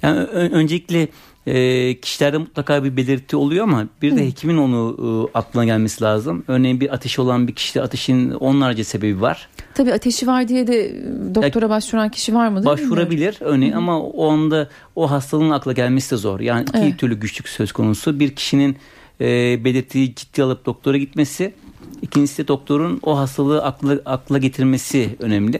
Yani 0.01 0.19
öncelikle 0.19 1.07
e, 1.47 1.99
kişilerde 1.99 2.37
mutlaka 2.37 2.83
bir 2.83 2.97
belirti 2.97 3.35
oluyor 3.35 3.63
ama 3.63 3.87
bir 4.01 4.17
de 4.17 4.25
hekimin 4.25 4.57
onu 4.57 4.95
e, 4.99 5.37
aklına 5.37 5.65
gelmesi 5.65 6.03
lazım. 6.03 6.43
Örneğin 6.47 6.79
bir 6.79 6.93
ateşi 6.93 7.21
olan 7.21 7.47
bir 7.47 7.55
kişide 7.55 7.81
ateşin 7.81 8.31
onlarca 8.31 8.83
sebebi 8.83 9.21
var. 9.21 9.49
Tabii 9.73 9.93
ateşi 9.93 10.27
var 10.27 10.47
diye 10.47 10.67
de 10.67 10.95
doktora 11.35 11.69
başvuran 11.69 12.09
kişi 12.09 12.35
var 12.35 12.47
mı? 12.47 12.65
Başvurabilir 12.65 13.37
örneğin 13.39 13.73
Hı. 13.73 13.77
ama 13.77 14.01
o 14.01 14.31
anda 14.31 14.69
o 14.95 15.11
hastalığın 15.11 15.49
akla 15.49 15.73
gelmesi 15.73 16.11
de 16.11 16.17
zor. 16.17 16.39
Yani 16.39 16.65
iki 16.69 16.77
evet. 16.77 16.99
türlü 16.99 17.19
güçlük 17.19 17.49
söz 17.49 17.71
konusu. 17.71 18.19
Bir 18.19 18.35
kişinin 18.35 18.77
e, 19.21 19.25
belirtiyi 19.65 20.15
ciddi 20.15 20.43
alıp 20.43 20.65
doktora 20.65 20.97
gitmesi. 20.97 21.53
İkincisi 22.01 22.43
de 22.43 22.47
doktorun 22.47 22.99
o 23.03 23.17
hastalığı 23.17 23.63
akla, 23.63 23.99
akla 24.05 24.37
getirmesi 24.37 25.15
önemli. 25.19 25.59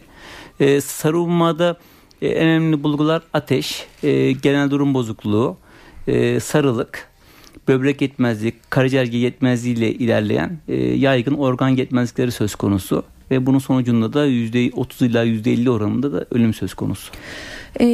E, 0.59 0.81
sarılmada 0.81 1.77
e, 2.21 2.27
en 2.27 2.47
önemli 2.47 2.83
bulgular 2.83 3.21
ateş, 3.33 3.85
e, 4.03 4.31
genel 4.31 4.71
durum 4.71 4.93
bozukluğu, 4.93 5.57
e, 6.07 6.39
sarılık, 6.39 7.07
böbrek 7.67 8.01
yetmezliği, 8.01 8.53
karaciğer 8.69 9.05
yetmezliği 9.05 9.75
ile 9.75 9.93
ilerleyen 9.93 10.57
e, 10.67 10.75
yaygın 10.75 11.33
organ 11.33 11.69
yetmezlikleri 11.69 12.31
söz 12.31 12.55
konusu 12.55 13.03
ve 13.31 13.45
bunun 13.45 13.59
sonucunda 13.59 14.13
da 14.13 14.27
%30 14.27 15.05
ila 15.05 15.25
%50 15.25 15.69
oranında 15.69 16.13
da 16.13 16.25
ölüm 16.31 16.53
söz 16.53 16.73
konusu. 16.73 17.11
E, 17.79 17.85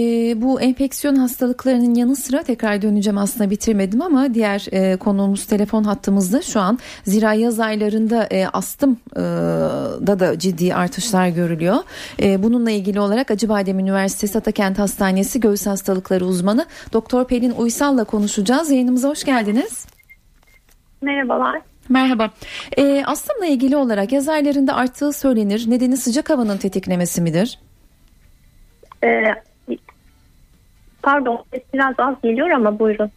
bu 0.42 0.62
enfeksiyon 0.62 1.16
hastalıklarının 1.16 1.96
yanı 1.96 2.16
sıra 2.16 2.44
tekrar 2.44 2.82
döneceğim 2.82 3.18
aslında 3.18 3.50
bitirmedim 3.50 4.02
ama 4.02 4.34
diğer 4.34 4.66
e, 4.72 4.98
konuğumuz 4.98 5.46
telefon 5.46 5.84
hattımızda 5.84 6.42
şu 6.42 6.60
an. 6.60 6.80
Zira 7.04 7.34
yaz 7.34 7.60
aylarında 7.60 8.28
e, 8.32 8.48
astım 8.48 8.98
e, 9.16 9.22
da 10.08 10.20
da 10.20 10.40
ciddi 10.40 10.76
artışlar 10.76 11.28
görülüyor. 11.28 11.78
E, 12.22 12.44
bununla 12.44 12.72
ilgili 12.72 13.00
olarak 13.00 13.32
Acıbadem 13.32 13.80
Üniversitesi 13.80 14.38
Atakent 14.38 14.80
Hastanesi 14.80 15.40
Göğüs 15.40 15.68
Hastalıkları 15.68 16.26
uzmanı 16.26 16.66
Doktor 16.94 17.28
Pelin 17.28 17.52
Uysal'la 17.52 18.04
konuşacağız. 18.04 18.72
Yayınımıza 18.72 19.10
hoş 19.10 19.24
geldiniz. 19.24 19.86
Merhabalar. 21.02 21.62
Merhaba. 21.90 22.30
E, 22.78 23.04
astımla 23.06 23.46
ilgili 23.46 23.76
olarak 23.76 24.12
yaz 24.12 24.30
aylarında 24.30 24.76
arttığı 24.76 25.14
söylenir. 25.14 25.70
Nedeni 25.70 25.98
sıcak 25.98 26.30
havanın 26.30 26.58
tetiklemesi 26.58 27.22
midir? 27.22 27.60
E, 29.04 29.08
Pardon 31.04 31.44
biraz 31.74 31.96
az 31.98 32.16
geliyor 32.24 32.50
ama 32.50 32.80
buyurun. 32.80 33.12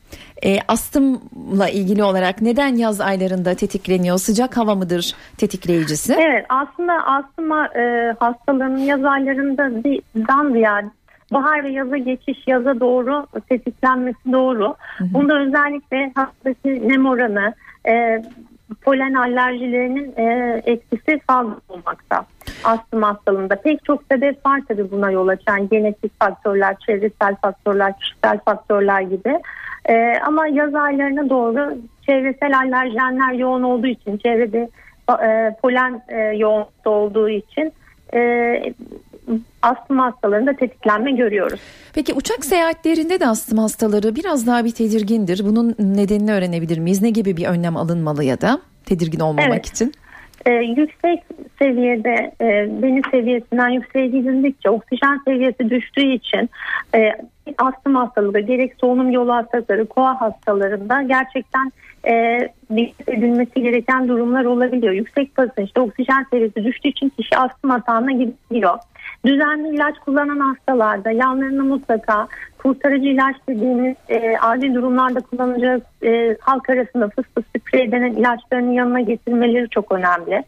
E, 0.44 0.58
astımla 0.68 1.68
ilgili 1.68 2.04
olarak 2.04 2.42
neden 2.42 2.76
yaz 2.76 3.00
aylarında 3.00 3.54
tetikleniyor? 3.54 4.18
Sıcak 4.18 4.56
hava 4.56 4.74
mıdır 4.74 5.14
tetikleyicisi? 5.38 6.12
Evet 6.18 6.46
aslında 6.48 6.92
astıma 6.92 7.66
e, 7.66 8.14
hastalığının 8.20 8.78
yaz 8.78 9.04
aylarından 9.04 9.82
ziyade 10.52 10.90
bahar 11.32 11.64
ve 11.64 11.70
yaza 11.70 11.96
geçiş 11.96 12.38
yaza 12.46 12.80
doğru 12.80 13.26
tetiklenmesi 13.48 14.32
doğru. 14.32 14.74
Hı 14.98 15.04
hı. 15.04 15.14
Bunda 15.14 15.40
özellikle 15.40 16.12
hastadaki 16.14 16.88
nem 16.88 17.06
oranı, 17.06 17.54
e, 17.88 18.22
polen 18.82 19.14
alerjilerinin 19.14 20.14
e, 20.16 20.62
etkisi 20.66 21.20
fazla 21.26 21.56
olmakta. 21.68 22.26
Astım 22.64 23.02
hastalığında 23.02 23.56
pek 23.56 23.84
çok 23.84 24.02
sebep 24.10 24.46
var 24.46 24.60
tabii 24.68 24.90
buna 24.90 25.10
yol 25.10 25.28
açan 25.28 25.68
genetik 25.68 26.20
faktörler, 26.20 26.76
çevresel 26.86 27.36
faktörler, 27.42 27.98
kişisel 27.98 28.38
faktörler 28.44 29.00
gibi. 29.00 29.40
E, 29.88 30.14
ama 30.26 30.46
yaz 30.46 30.74
aylarına 30.74 31.30
doğru 31.30 31.78
çevresel 32.06 32.58
alerjenler 32.58 33.32
yoğun 33.32 33.62
olduğu 33.62 33.86
için, 33.86 34.18
çevrede 34.18 34.68
e, 35.10 35.56
polen 35.62 36.02
e, 36.08 36.18
yoğun 36.18 36.66
olduğu 36.84 37.28
için 37.28 37.72
e, 38.14 38.62
astım 39.62 39.98
hastalarında 39.98 40.52
tetiklenme 40.52 41.12
görüyoruz. 41.12 41.60
Peki 41.94 42.14
uçak 42.14 42.44
seyahatlerinde 42.44 43.20
de 43.20 43.26
astım 43.26 43.58
hastaları 43.58 44.16
biraz 44.16 44.46
daha 44.46 44.64
bir 44.64 44.70
tedirgindir. 44.70 45.44
Bunun 45.44 45.74
nedenini 45.78 46.32
öğrenebilir 46.32 46.78
miyiz? 46.78 47.02
Ne 47.02 47.10
gibi 47.10 47.36
bir 47.36 47.46
önlem 47.46 47.76
alınmalı 47.76 48.24
ya 48.24 48.40
da 48.40 48.60
tedirgin 48.84 49.20
olmamak 49.20 49.52
evet. 49.52 49.66
için? 49.66 49.92
Ee, 50.46 50.52
yüksek 50.52 51.22
seviyede 51.58 52.32
e, 52.40 52.46
deniz 52.82 53.04
seviyesinden 53.10 53.68
yükseğe 53.68 54.06
gidildikçe 54.06 54.70
oksijen 54.70 55.20
seviyesi 55.24 55.70
düştüğü 55.70 56.12
için 56.12 56.50
e, 56.94 57.12
astım 57.58 57.94
hastalığı 57.94 58.40
gerek 58.40 58.72
solunum 58.80 59.10
yolu 59.10 59.34
hastalıkları, 59.34 59.86
koa 59.86 60.20
hastalarında 60.20 61.02
gerçekten 61.02 61.72
e, 62.06 62.38
edilmesi 63.08 63.62
gereken 63.62 64.08
durumlar 64.08 64.44
olabiliyor. 64.44 64.92
Yüksek 64.92 65.38
basınçta 65.38 65.80
oksijen 65.80 66.26
seviyesi 66.30 66.64
düştüğü 66.64 66.88
için 66.88 67.08
kişi 67.08 67.36
astım 67.36 67.70
hatağına 67.70 68.12
gidiyor. 68.12 68.78
Düzenli 69.24 69.74
ilaç 69.74 69.98
kullanan 69.98 70.38
hastalarda 70.38 71.10
yanlarına 71.10 71.62
mutlaka 71.62 72.28
kurtarıcı 72.58 73.08
ilaç 73.08 73.36
dediğimiz 73.48 73.96
e, 74.08 74.38
acil 74.38 74.74
durumlarda 74.74 75.20
kullanacağı 75.20 75.80
e, 76.02 76.36
halk 76.40 76.70
arasında 76.70 77.08
fıstık 77.08 77.44
sprey 77.58 77.92
denen 77.92 78.12
ilaçlarının 78.12 78.72
yanına 78.72 79.00
getirmeleri 79.00 79.68
çok 79.68 79.92
önemli. 79.92 80.44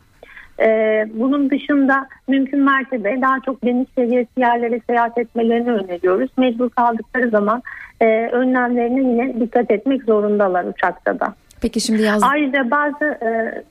E, 0.61 0.69
bunun 1.15 1.51
dışında 1.51 2.09
mümkün 2.29 2.61
mertebe 2.61 3.21
daha 3.23 3.41
çok 3.41 3.65
deniz 3.65 3.87
seviyesi 3.95 4.41
yerlere 4.41 4.81
seyahat 4.87 5.19
etmelerini 5.19 5.71
öneriyoruz. 5.71 6.31
Mecbur 6.37 6.71
kaldıkları 6.71 7.31
zaman 7.31 7.63
e, 8.01 8.07
önlemlerine 8.33 9.01
yine 9.01 9.41
dikkat 9.41 9.71
etmek 9.71 10.03
zorundalar 10.03 10.65
uçakta 10.65 11.21
da. 11.21 11.35
Peki 11.63 11.81
şimdi 11.81 12.03
yaz... 12.03 12.23
Ayrıca 12.23 12.71
bazı 12.71 13.05
e, 13.05 13.63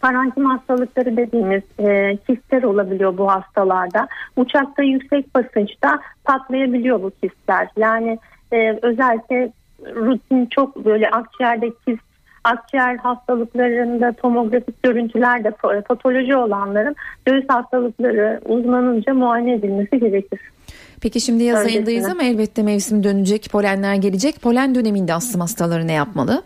parenkim 0.00 0.44
hastalıkları 0.44 1.16
dediğimiz 1.16 1.62
e, 1.78 2.16
kistler 2.16 2.62
olabiliyor 2.62 3.18
bu 3.18 3.30
hastalarda. 3.30 4.08
Uçakta 4.36 4.82
yüksek 4.82 5.34
basınçta 5.34 6.00
patlayabiliyor 6.24 7.02
bu 7.02 7.10
kistler. 7.22 7.68
Yani 7.76 8.18
e, 8.52 8.78
özellikle 8.82 9.52
rutin 9.94 10.46
çok 10.46 10.84
böyle 10.84 11.10
akciğerde 11.10 11.70
kist 11.86 12.06
akciğer 12.44 12.96
hastalıklarında 12.96 14.12
tomografik 14.12 14.82
görüntülerde 14.82 15.50
patoloji 15.88 16.36
olanların 16.36 16.96
göğüs 17.26 17.44
hastalıkları 17.48 18.40
uzmanınca 18.44 19.14
muayene 19.14 19.52
edilmesi 19.52 20.00
gerekir. 20.00 20.40
Peki 21.02 21.20
şimdi 21.20 21.44
yaz 21.44 21.66
ayındayız 21.66 22.06
ama 22.06 22.22
elbette 22.22 22.62
mevsim 22.62 23.04
dönecek, 23.04 23.48
polenler 23.52 23.94
gelecek. 23.94 24.42
Polen 24.42 24.74
döneminde 24.74 25.14
astım 25.14 25.40
hastaları 25.40 25.86
ne 25.86 25.92
yapmalı? 25.92 26.42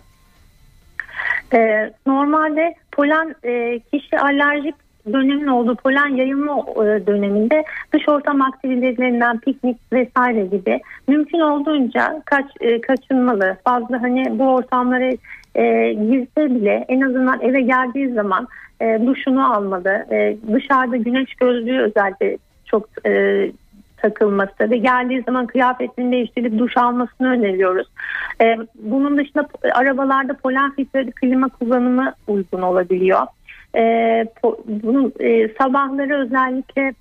Ee, 1.54 1.92
normalde 2.06 2.74
polen 2.92 3.34
e, 3.44 3.78
kişi 3.78 4.18
alerjik 4.18 4.74
dönemin 5.12 5.46
olduğu 5.46 5.76
polen 5.76 6.16
yayılma 6.16 6.60
e, 6.60 7.06
döneminde 7.06 7.64
dış 7.94 8.08
ortam 8.08 8.42
aktivitelerinden 8.42 9.38
piknik 9.38 9.76
vesaire 9.92 10.46
gibi 10.46 10.80
mümkün 11.08 11.40
olduğunca 11.40 12.22
kaç 12.24 12.46
e, 12.60 12.80
kaçınmalı. 12.80 13.56
Fazla 13.64 14.02
hani 14.02 14.38
bu 14.38 14.44
ortamlara 14.44 15.12
e, 15.54 15.92
girse 15.92 16.54
bile 16.54 16.84
en 16.88 17.00
azından 17.00 17.40
eve 17.40 17.60
geldiği 17.60 18.12
zaman 18.12 18.48
e, 18.80 19.06
duşunu 19.06 19.54
almalı. 19.54 20.06
E, 20.10 20.36
dışarıda 20.52 20.96
güneş 20.96 21.34
gözlüğü 21.34 21.80
özellikle 21.80 22.38
çok 22.64 23.06
e, 23.06 23.10
takılması 24.02 24.70
ve 24.70 24.76
geldiği 24.76 25.22
zaman 25.22 25.46
kıyafetini 25.46 26.12
değiştirip 26.12 26.58
duş 26.58 26.76
almasını 26.76 27.28
öneriyoruz. 27.28 27.86
Ee, 28.40 28.56
bunun 28.74 29.18
dışında 29.18 29.48
arabalarda 29.72 30.34
polen 30.34 30.74
filtreli 30.74 31.12
klima 31.12 31.48
kullanımı 31.48 32.14
uygun 32.28 32.62
olabiliyor. 32.62 33.26
Ee, 33.76 34.26
bunun 34.66 35.12
e, 35.20 35.48
sabahları 35.48 36.22
özellikle 36.22 36.94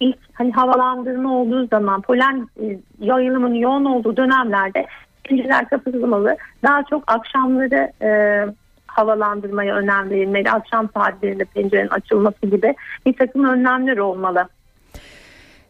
ilk 0.00 0.18
hani 0.32 0.52
havalandırma 0.52 1.34
olduğu 1.34 1.66
zaman 1.66 2.00
polen 2.00 2.48
e, 2.62 2.78
yayılımının 3.00 3.54
yoğun 3.54 3.84
olduğu 3.84 4.16
dönemlerde 4.16 4.86
pencereler 5.24 5.68
kapatılmalı. 5.68 6.36
Daha 6.62 6.82
çok 6.82 7.12
akşamları 7.12 7.92
e, 8.02 8.10
havalandırmaya 8.86 9.76
önem 9.76 10.10
verilmeli. 10.10 10.50
Akşam 10.50 10.88
saatlerinde 10.94 11.44
pencerenin 11.44 11.88
açılması 11.88 12.46
gibi 12.46 12.74
bir 13.06 13.12
takım 13.12 13.44
önlemler 13.44 13.98
olmalı. 13.98 14.48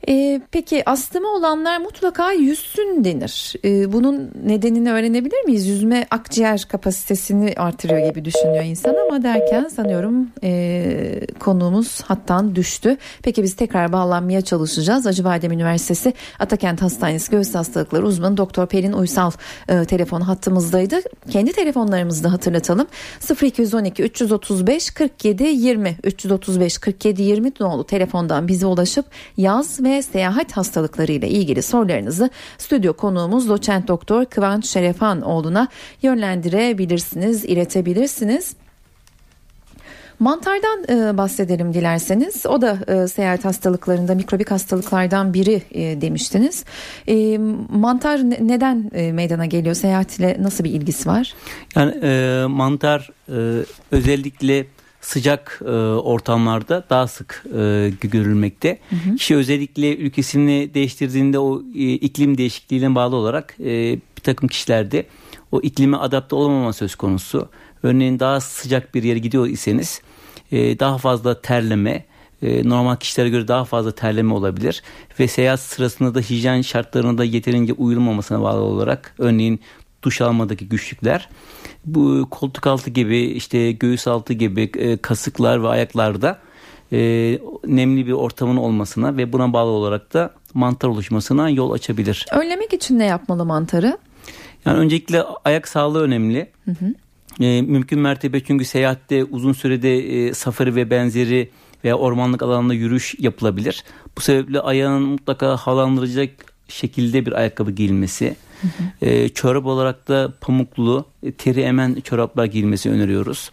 E, 0.09 0.41
peki 0.51 0.91
astımı 0.91 1.29
olanlar 1.29 1.79
mutlaka 1.79 2.33
yüzsün 2.33 3.05
denir. 3.05 3.55
E, 3.65 3.93
bunun 3.93 4.31
nedenini 4.47 4.93
öğrenebilir 4.93 5.45
miyiz? 5.45 5.67
Yüzme 5.67 6.07
akciğer 6.11 6.65
kapasitesini 6.69 7.55
artırıyor 7.57 8.09
gibi 8.09 8.25
düşünüyor 8.25 8.65
insan 8.65 8.95
ama 9.07 9.23
derken 9.23 9.69
sanıyorum 9.69 10.31
e, 10.43 11.21
konuğumuz 11.39 12.01
hattan 12.01 12.57
düştü. 12.57 12.97
Peki 13.23 13.43
biz 13.43 13.57
tekrar 13.57 13.93
bağlanmaya 13.93 14.41
çalışacağız. 14.41 15.07
Acıbadem 15.07 15.53
Üniversitesi 15.53 16.15
Atakent 16.39 16.83
Hastanesi 16.83 17.31
Göğüs 17.31 17.55
Hastalıkları 17.55 18.07
uzmanı 18.07 18.37
Doktor 18.37 18.67
Pelin 18.67 18.93
Uysal 18.93 19.31
e, 19.69 19.85
telefon 19.85 20.21
hattımızdaydı. 20.21 21.01
Kendi 21.31 21.53
telefonlarımızı 21.53 22.25
da 22.25 22.33
hatırlatalım. 22.33 22.87
0212 23.43 24.03
335 24.03 24.91
47 24.91 25.45
20 25.45 25.97
335 26.05 26.79
47 26.79 27.23
20 27.23 27.53
nolu 27.61 27.87
telefondan 27.87 28.49
bize 28.49 28.67
ulaşıp 28.67 29.05
yaz 29.37 29.81
ve 29.81 29.96
seyahat 30.03 30.53
hastalıkları 30.53 31.13
ile 31.13 31.29
ilgili 31.29 31.63
sorularınızı 31.63 32.31
stüdyo 32.59 32.93
konuğumuz 32.93 33.49
doçent 33.49 33.89
doktor 33.89 34.25
Kıvanç 34.25 34.67
Şerefanoğlu'na 34.67 35.69
yönlendirebilirsiniz, 36.03 37.45
iletebilirsiniz. 37.45 38.57
Mantardan 40.19 40.85
e, 40.89 41.19
bahsedelim 41.19 41.75
dilerseniz. 41.75 42.47
O 42.47 42.63
da 42.63 42.79
e, 42.89 43.09
seyahat 43.09 43.45
hastalıklarında 43.45 44.15
mikrobik 44.15 44.51
hastalıklardan 44.51 45.35
biri 45.35 45.63
e, 45.71 46.01
demiştiniz. 46.01 46.65
E, 47.09 47.39
mantar 47.69 48.31
ne, 48.31 48.39
neden 48.41 48.91
e, 48.95 49.13
meydana 49.13 49.47
geliyor? 49.47 49.75
Seyahat 49.75 50.19
ile 50.19 50.37
nasıl 50.41 50.65
bir 50.65 50.71
ilgisi 50.71 51.09
var? 51.09 51.35
Yani 51.77 51.95
e, 52.03 52.45
mantar 52.49 53.11
e, 53.29 53.65
özellikle 53.91 54.67
sıcak 55.07 55.61
e, 55.65 55.71
ortamlarda 55.71 56.85
daha 56.91 57.07
sık 57.07 57.45
e, 57.47 57.93
görülmekte. 58.01 58.79
Hı 58.91 58.97
hı. 58.97 59.17
Kişi 59.17 59.37
özellikle 59.37 59.97
ülkesini 59.97 60.75
değiştirdiğinde 60.75 61.39
o 61.39 61.63
e, 61.75 61.93
iklim 61.93 62.39
değişikliğine 62.39 62.95
bağlı 62.95 63.17
olarak 63.17 63.57
e, 63.61 63.99
bir 64.17 64.23
takım 64.23 64.49
kişilerde 64.49 65.07
o 65.53 65.61
iklime 65.61 65.97
adapte 65.97 66.37
olamama 66.37 66.73
söz 66.73 66.95
konusu. 66.95 67.49
Örneğin 67.83 68.19
daha 68.21 68.41
sıcak 68.41 68.95
bir 68.95 69.03
yere 69.03 69.19
gidiyor 69.19 69.47
iseniz 69.47 70.03
e, 70.53 70.79
daha 70.79 70.99
fazla 70.99 71.41
terleme, 71.41 72.05
e, 72.43 72.69
normal 72.69 72.97
kişilere 72.97 73.29
göre 73.29 73.49
daha 73.49 73.65
fazla 73.65 73.93
terleme 73.93 74.35
olabilir 74.35 74.83
ve 75.21 75.29
seyahat 75.29 75.61
sırasında 75.61 76.15
da 76.15 76.21
hijyen 76.21 76.63
şartlarına 76.63 77.19
da 77.19 77.25
yeterince 77.25 77.73
uyulmamasına 77.73 78.43
bağlı 78.43 78.61
olarak 78.61 79.15
örneğin 79.19 79.61
duş 80.03 80.21
almadaki 80.21 80.69
güçlükler 80.69 81.29
bu 81.87 82.27
koltuk 82.31 82.67
altı 82.67 82.91
gibi 82.91 83.19
işte 83.19 83.73
göğüs 83.73 84.09
altı 84.09 84.33
gibi 84.33 84.71
e, 84.79 84.97
kasıklar 84.97 85.63
ve 85.63 85.69
ayaklarda 85.69 86.39
e, 86.93 86.99
nemli 87.67 88.07
bir 88.07 88.13
ortamın 88.13 88.57
olmasına 88.57 89.17
ve 89.17 89.33
buna 89.33 89.53
bağlı 89.53 89.71
olarak 89.71 90.15
da 90.15 90.31
mantar 90.55 90.89
oluşmasına 90.89 91.51
yol 91.51 91.73
açabilir. 91.73 92.27
Önlemek 92.33 92.73
için 92.73 92.99
ne 92.99 93.05
yapmalı 93.05 93.45
mantarı? 93.45 93.99
Yani 94.65 94.79
öncelikle 94.79 95.23
ayak 95.45 95.69
sağlığı 95.69 96.03
önemli. 96.03 96.51
Hı 96.65 96.71
hı. 96.71 96.95
E, 97.45 97.63
mümkün 97.63 98.01
mertebe 98.01 98.45
çünkü 98.45 98.65
seyahatte 98.65 99.25
uzun 99.25 99.53
sürede 99.53 99.99
e, 99.99 100.35
safari 100.35 100.75
ve 100.75 100.91
benzeri 100.91 101.51
veya 101.85 101.97
ormanlık 101.97 102.43
alanda 102.43 102.75
yürüyüş 102.75 103.15
yapılabilir. 103.19 103.85
Bu 104.17 104.21
sebeple 104.21 104.61
ayağın 104.61 105.03
mutlaka 105.03 105.57
havalandıracak 105.57 106.56
şekilde 106.69 107.27
bir 107.27 107.33
ayakkabı 107.33 107.71
giyilmesi 107.71 108.37
e, 109.03 109.29
çorap 109.29 109.67
olarak 109.67 110.09
da 110.09 110.33
pamuklu, 110.41 111.05
e, 111.23 111.33
teri 111.33 111.61
emen 111.61 111.95
çoraplar 112.05 112.45
giyilmesi 112.45 112.91
öneriyoruz. 112.91 113.51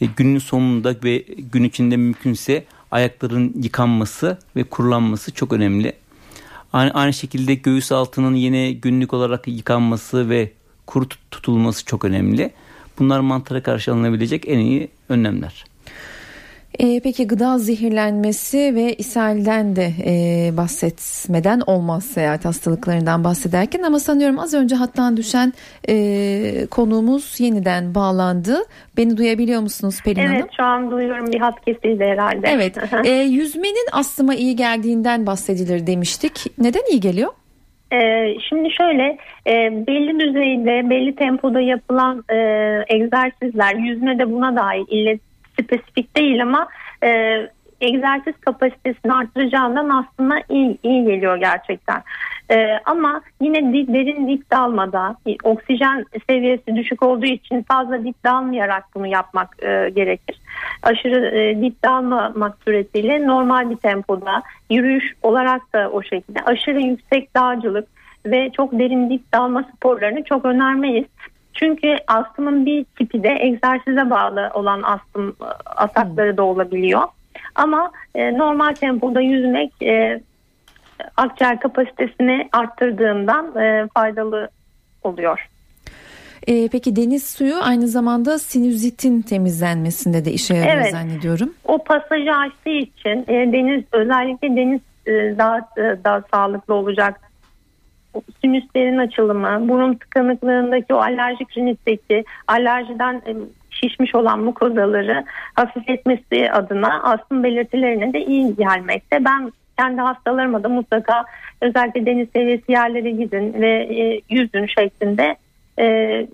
E, 0.00 0.06
günün 0.06 0.38
sonunda 0.38 0.94
ve 1.04 1.24
gün 1.52 1.64
içinde 1.64 1.96
mümkünse 1.96 2.64
ayakların 2.90 3.52
yıkanması 3.62 4.38
ve 4.56 4.64
kurulanması 4.64 5.32
çok 5.32 5.52
önemli. 5.52 5.92
Aynı, 6.72 6.90
aynı 6.90 7.12
şekilde 7.12 7.54
göğüs 7.54 7.92
altının 7.92 8.34
yine 8.34 8.72
günlük 8.72 9.14
olarak 9.14 9.48
yıkanması 9.48 10.28
ve 10.28 10.52
kuru 10.86 11.08
tutulması 11.30 11.84
çok 11.84 12.04
önemli. 12.04 12.50
Bunlar 12.98 13.20
mantara 13.20 13.62
karşı 13.62 13.92
alınabilecek 13.92 14.48
en 14.48 14.58
iyi 14.58 14.88
önlemler. 15.08 15.64
E, 16.78 17.00
peki 17.00 17.26
gıda 17.26 17.58
zehirlenmesi 17.58 18.74
ve 18.74 18.94
ishalden 18.94 19.76
de 19.76 19.90
e, 20.06 20.12
bahsetmeden 20.56 21.60
olmaz 21.66 22.04
seyahat 22.04 22.44
hastalıklarından 22.44 23.24
bahsederken 23.24 23.82
ama 23.82 23.98
sanıyorum 23.98 24.38
az 24.38 24.54
önce 24.54 24.74
hattan 24.74 25.16
düşen 25.16 25.52
e, 25.88 26.66
konuğumuz 26.70 27.40
yeniden 27.40 27.94
bağlandı. 27.94 28.56
Beni 28.96 29.16
duyabiliyor 29.16 29.60
musunuz 29.60 30.02
Pelin 30.04 30.20
evet, 30.20 30.28
Hanım? 30.28 30.40
Evet 30.40 30.50
şu 30.56 30.62
an 30.62 30.90
duyuyorum 30.90 31.26
bir 31.26 31.40
hat 31.40 31.64
kesildi 31.64 32.04
herhalde. 32.04 32.48
Evet 32.50 32.76
e, 33.04 33.10
yüzmenin 33.10 33.88
astıma 33.92 34.34
iyi 34.34 34.56
geldiğinden 34.56 35.26
bahsedilir 35.26 35.86
demiştik. 35.86 36.46
Neden 36.58 36.82
iyi 36.90 37.00
geliyor? 37.00 37.32
Ee, 37.92 38.34
şimdi 38.48 38.70
şöyle 38.70 39.18
e, 39.46 39.52
belli 39.86 40.20
düzeyde 40.20 40.90
belli 40.90 41.14
tempoda 41.14 41.60
yapılan 41.60 42.24
e, 42.32 42.36
egzersizler 42.88 43.74
yüzme 43.74 44.18
de 44.18 44.32
buna 44.32 44.56
dahil 44.56 44.84
illet 44.88 45.29
spesifik 45.62 46.16
değil 46.16 46.42
ama 46.42 46.68
e, 47.04 47.40
egzersiz 47.80 48.34
kapasitesini 48.40 49.12
arttıracağından 49.12 49.88
aslında 49.88 50.42
iyi, 50.48 50.78
iyi 50.82 51.04
geliyor 51.04 51.36
gerçekten. 51.36 52.02
Ee, 52.50 52.80
ama 52.84 53.22
yine 53.40 53.72
derin 53.72 54.28
dip 54.28 54.50
dalmada 54.50 55.16
oksijen 55.44 56.04
seviyesi 56.30 56.76
düşük 56.76 57.02
olduğu 57.02 57.26
için 57.26 57.62
fazla 57.62 58.04
dip 58.04 58.24
dalmayarak 58.24 58.84
bunu 58.94 59.06
yapmak 59.06 59.56
e, 59.62 59.90
gerekir. 59.90 60.40
Aşırı 60.82 61.26
e, 61.26 61.62
dip 61.62 61.84
dalmamak 61.84 62.58
suretiyle 62.64 63.26
normal 63.26 63.70
bir 63.70 63.76
tempoda 63.76 64.42
yürüyüş 64.70 65.14
olarak 65.22 65.72
da 65.72 65.90
o 65.90 66.02
şekilde 66.02 66.40
aşırı 66.44 66.80
yüksek 66.80 67.36
dağcılık 67.36 67.88
ve 68.26 68.50
çok 68.56 68.72
derin 68.72 69.10
dip 69.10 69.32
dalma 69.32 69.64
sporlarını 69.76 70.24
çok 70.24 70.44
önermeyiz. 70.44 71.06
Çünkü 71.54 71.96
astımın 72.06 72.66
bir 72.66 72.84
tipi 72.84 73.22
de 73.22 73.36
egzersize 73.40 74.10
bağlı 74.10 74.50
olan 74.54 74.82
astım 74.82 75.28
e, 75.28 75.44
atakları 75.66 76.36
da 76.36 76.42
olabiliyor. 76.42 77.02
Ama 77.54 77.92
e, 78.14 78.38
normal 78.38 78.74
tempoda 78.74 79.20
yüzmek 79.20 79.82
e, 79.82 80.20
akciğer 81.16 81.60
kapasitesini 81.60 82.48
arttırdığından 82.52 83.56
e, 83.56 83.88
faydalı 83.94 84.48
oluyor. 85.02 85.48
E, 86.46 86.68
peki 86.68 86.96
deniz 86.96 87.30
suyu 87.30 87.54
aynı 87.62 87.88
zamanda 87.88 88.38
sinüzitin 88.38 89.22
temizlenmesinde 89.22 90.24
de 90.24 90.32
işe 90.32 90.54
yarıyor 90.54 90.76
evet, 90.76 90.92
zannediyorum. 90.92 91.54
O 91.64 91.78
pasajı 91.78 92.32
açtığı 92.34 92.70
için 92.70 93.24
e, 93.28 93.52
deniz 93.52 93.84
özellikle 93.92 94.56
deniz 94.56 94.80
e, 95.06 95.38
daha 95.38 95.58
e, 95.58 96.04
daha 96.04 96.22
sağlıklı 96.34 96.74
olacak 96.74 97.29
sinüslerin 98.40 98.98
açılımı, 98.98 99.68
burun 99.68 99.94
tıkanıklığındaki 99.94 100.94
o 100.94 100.98
alerjik 100.98 101.56
rinitteki 101.56 102.24
alerjiden 102.46 103.22
şişmiş 103.70 104.14
olan 104.14 104.40
mukozaları 104.40 105.24
hafifletmesi 105.54 106.52
adına 106.52 107.02
astım 107.02 107.44
belirtilerine 107.44 108.12
de 108.12 108.24
iyi 108.24 108.56
gelmekte. 108.56 109.24
Ben 109.24 109.52
kendi 109.78 110.00
hastalarıma 110.00 110.62
da 110.62 110.68
mutlaka 110.68 111.24
özellikle 111.60 112.06
deniz 112.06 112.28
seviyesi 112.32 112.72
yerlere 112.72 113.10
gidin 113.10 113.52
ve 113.52 113.70
e, 113.70 114.20
yüzün 114.30 114.66
şeklinde 114.66 115.36
e, 115.78 116.26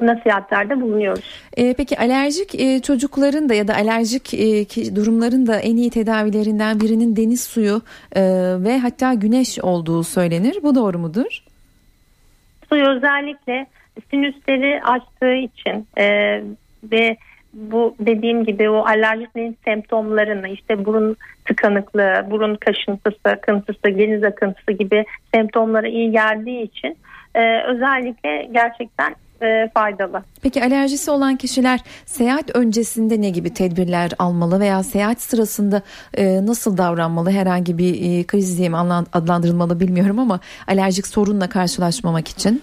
nasihatlerde 0.00 0.80
bulunuyoruz. 0.80 1.24
E, 1.56 1.74
peki 1.74 1.98
alerjik 1.98 2.60
e, 2.60 2.82
çocukların 2.82 3.48
da 3.48 3.54
ya 3.54 3.68
da 3.68 3.74
alerjik 3.74 4.34
e, 4.34 4.66
durumların 4.96 5.46
da 5.46 5.56
en 5.56 5.76
iyi 5.76 5.90
tedavilerinden 5.90 6.80
birinin 6.80 7.16
deniz 7.16 7.44
suyu 7.44 7.82
e, 8.16 8.22
ve 8.58 8.78
hatta 8.78 9.14
güneş 9.14 9.58
olduğu 9.58 10.02
söylenir. 10.02 10.58
Bu 10.62 10.74
doğru 10.74 10.98
mudur? 10.98 11.44
Suyu 12.68 12.88
özellikle 12.88 13.66
sinüsleri 14.10 14.82
açtığı 14.82 15.34
için 15.34 15.86
e, 15.98 16.06
ve 16.92 17.16
bu 17.52 17.94
dediğim 18.00 18.44
gibi 18.44 18.70
o 18.70 18.86
alerjinin 18.86 19.56
semptomlarını 19.64 20.48
işte 20.48 20.84
burun 20.84 21.16
tıkanıklığı, 21.44 22.26
burun 22.30 22.54
kaşıntısı, 22.54 23.28
akıntısı, 23.28 23.88
geniz 23.88 24.24
akıntısı 24.24 24.72
gibi 24.72 25.04
semptomlara 25.34 25.88
iyi 25.88 26.12
geldiği 26.12 26.62
için 26.62 26.96
e, 27.34 27.62
özellikle 27.62 28.48
gerçekten 28.52 29.14
e, 29.42 29.70
faydalı. 29.74 30.22
Peki 30.42 30.64
alerjisi 30.64 31.10
olan 31.10 31.36
kişiler 31.36 31.80
seyahat 32.06 32.56
öncesinde 32.56 33.20
ne 33.20 33.30
gibi 33.30 33.54
tedbirler 33.54 34.10
almalı 34.18 34.60
veya 34.60 34.82
seyahat 34.82 35.20
sırasında 35.20 35.82
e, 36.14 36.46
nasıl 36.46 36.76
davranmalı? 36.76 37.30
Herhangi 37.30 37.78
bir 37.78 37.94
e, 37.94 38.24
kriz 38.24 38.58
diye 38.58 38.68
mi 38.68 38.76
adlandırılmalı 39.12 39.80
bilmiyorum 39.80 40.18
ama 40.18 40.40
alerjik 40.68 41.06
sorunla 41.06 41.48
karşılaşmamak 41.48 42.28
için. 42.28 42.62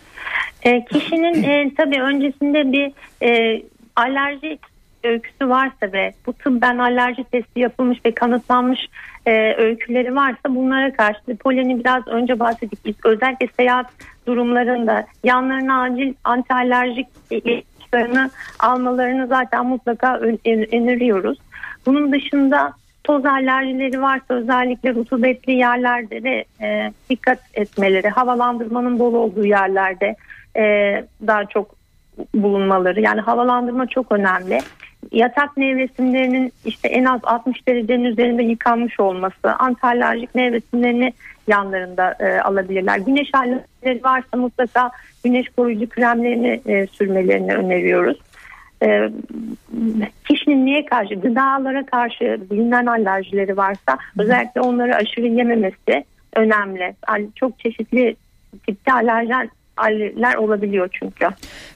E, 0.64 0.86
kişinin 0.86 1.44
e, 1.44 1.72
tabii 1.78 2.02
öncesinde 2.02 2.72
bir 2.72 2.92
e, 3.28 3.62
alerji 3.96 4.60
öyküsü 5.04 5.50
varsa 5.50 5.94
ve 5.94 6.14
bu 6.26 6.34
tıbben 6.34 6.78
alerji 6.78 7.24
testi 7.24 7.60
yapılmış 7.60 8.06
ve 8.06 8.14
kanıtlanmış 8.14 8.80
e, 9.26 9.54
öyküleri 9.58 10.16
varsa 10.16 10.56
bunlara 10.56 10.94
karşı 10.94 11.38
poleni 11.40 11.80
biraz 11.80 12.08
önce 12.08 12.40
bahsettik. 12.40 13.06
Özellikle 13.06 13.48
seyahat 13.58 13.92
durumlarında 14.28 15.06
yanlarına 15.24 15.82
acil 15.82 16.14
anti 16.24 16.54
alerjik 16.54 17.08
ilaçlarını 17.32 18.30
almalarını 18.60 19.28
zaten 19.28 19.66
mutlaka 19.66 20.18
öneriyoruz. 20.72 21.38
Bunun 21.86 22.12
dışında 22.12 22.74
toz 23.04 23.26
alerjileri 23.26 24.02
varsa 24.02 24.34
özellikle 24.34 24.94
rutubetli 24.94 25.54
yerlerde 25.54 26.24
de 26.24 26.46
e, 26.62 26.92
dikkat 27.10 27.40
etmeleri, 27.54 28.10
havalandırmanın 28.10 29.00
bol 29.00 29.14
olduğu 29.14 29.46
yerlerde 29.46 30.16
e, 30.58 30.64
daha 31.28 31.46
çok 31.46 31.76
bulunmaları. 32.36 33.02
Yani 33.02 33.22
havalandırma 33.22 33.88
çok 33.88 34.12
önemli. 34.12 34.60
Yatak 35.12 35.58
nevresimlerinin 35.58 36.54
işte 36.66 36.88
en 36.88 37.06
az 37.06 37.20
60 37.24 37.68
derecenin 37.68 38.06
üzerinde 38.06 38.44
yıkanmış 38.44 39.00
olması, 39.00 39.54
antalerjik 39.60 40.36
nevresimlerini 40.36 41.14
yanlarında 41.48 42.16
e, 42.20 42.42
alabilirler. 42.42 42.98
Güneş 42.98 43.30
alerjileri 43.34 44.04
varsa 44.04 44.38
mutlaka 44.38 44.92
güneş 45.24 45.50
koruyucu 45.50 45.90
kremlerini 45.90 46.62
e, 46.66 46.88
sürmelerini 46.88 47.56
öneriyoruz. 47.56 48.18
E, 48.84 49.10
kişinin 50.28 50.66
niye 50.66 50.86
karşı 50.86 51.16
gıdalara 51.16 51.86
karşı 51.86 52.40
bilinen 52.52 52.86
alerjileri 52.86 53.58
varsa 53.58 53.98
özellikle 54.20 54.62
onları 54.62 54.96
aşırı 54.96 55.28
yememesi 55.28 56.06
önemli. 56.36 56.96
Yani 57.10 57.28
çok 57.36 57.60
çeşitli 57.60 58.16
tipte 58.68 58.94
alerjen 58.94 59.50
alerjiler 59.80 60.36
olabiliyor 60.36 60.90
çünkü. 61.00 61.26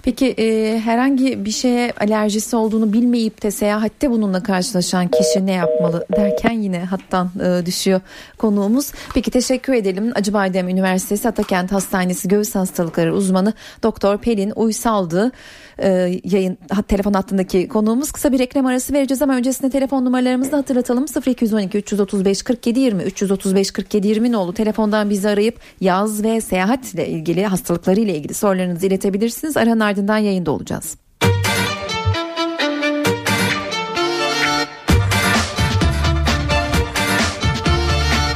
Peki 0.03 0.27
e, 0.27 0.79
herhangi 0.79 1.45
bir 1.45 1.51
şeye 1.51 1.93
alerjisi 1.99 2.55
olduğunu 2.55 2.93
bilmeyip 2.93 3.43
de 3.43 3.51
seyahatte 3.51 4.11
bununla 4.11 4.43
karşılaşan 4.43 5.07
kişi 5.07 5.45
ne 5.45 5.53
yapmalı 5.53 6.05
derken 6.15 6.51
yine 6.51 6.79
hattan 6.79 7.29
e, 7.45 7.65
düşüyor 7.65 8.01
konuğumuz. 8.37 8.91
Peki 9.13 9.31
teşekkür 9.31 9.73
edelim. 9.73 10.11
Acıbadem 10.15 10.69
Üniversitesi 10.69 11.27
Atakent 11.27 11.71
Hastanesi 11.71 12.27
Göğüs 12.27 12.55
Hastalıkları 12.55 13.13
uzmanı 13.13 13.53
Doktor 13.83 14.17
Pelin 14.17 14.53
Uysaldı 14.55 15.31
e, 15.79 16.19
yayın 16.23 16.57
telefon 16.87 17.13
hattındaki 17.13 17.67
konuğumuz. 17.67 18.11
Kısa 18.11 18.31
bir 18.31 18.39
reklam 18.39 18.65
arası 18.65 18.93
vereceğiz 18.93 19.21
ama 19.21 19.35
öncesinde 19.35 19.71
telefon 19.71 20.05
numaralarımızı 20.05 20.51
da 20.51 20.57
hatırlatalım. 20.57 21.05
0212 21.27 21.77
335 21.77 22.43
47 22.43 22.79
20 22.79 23.03
335 23.03 23.71
47 23.71 24.07
20 24.07 24.31
nolu 24.31 24.53
telefondan 24.53 25.09
bizi 25.09 25.29
arayıp 25.29 25.59
yaz 25.81 26.23
ve 26.23 26.41
seyahatle 26.41 27.07
ilgili 27.07 27.45
hastalıkları 27.45 27.92
ile 27.97 28.15
ilgili 28.15 28.33
sorularınızı 28.33 28.87
iletebilirsiniz. 28.87 29.57
Aranın 29.57 29.79
ardından 29.79 30.17
yayında 30.17 30.51
olacağız. 30.51 30.97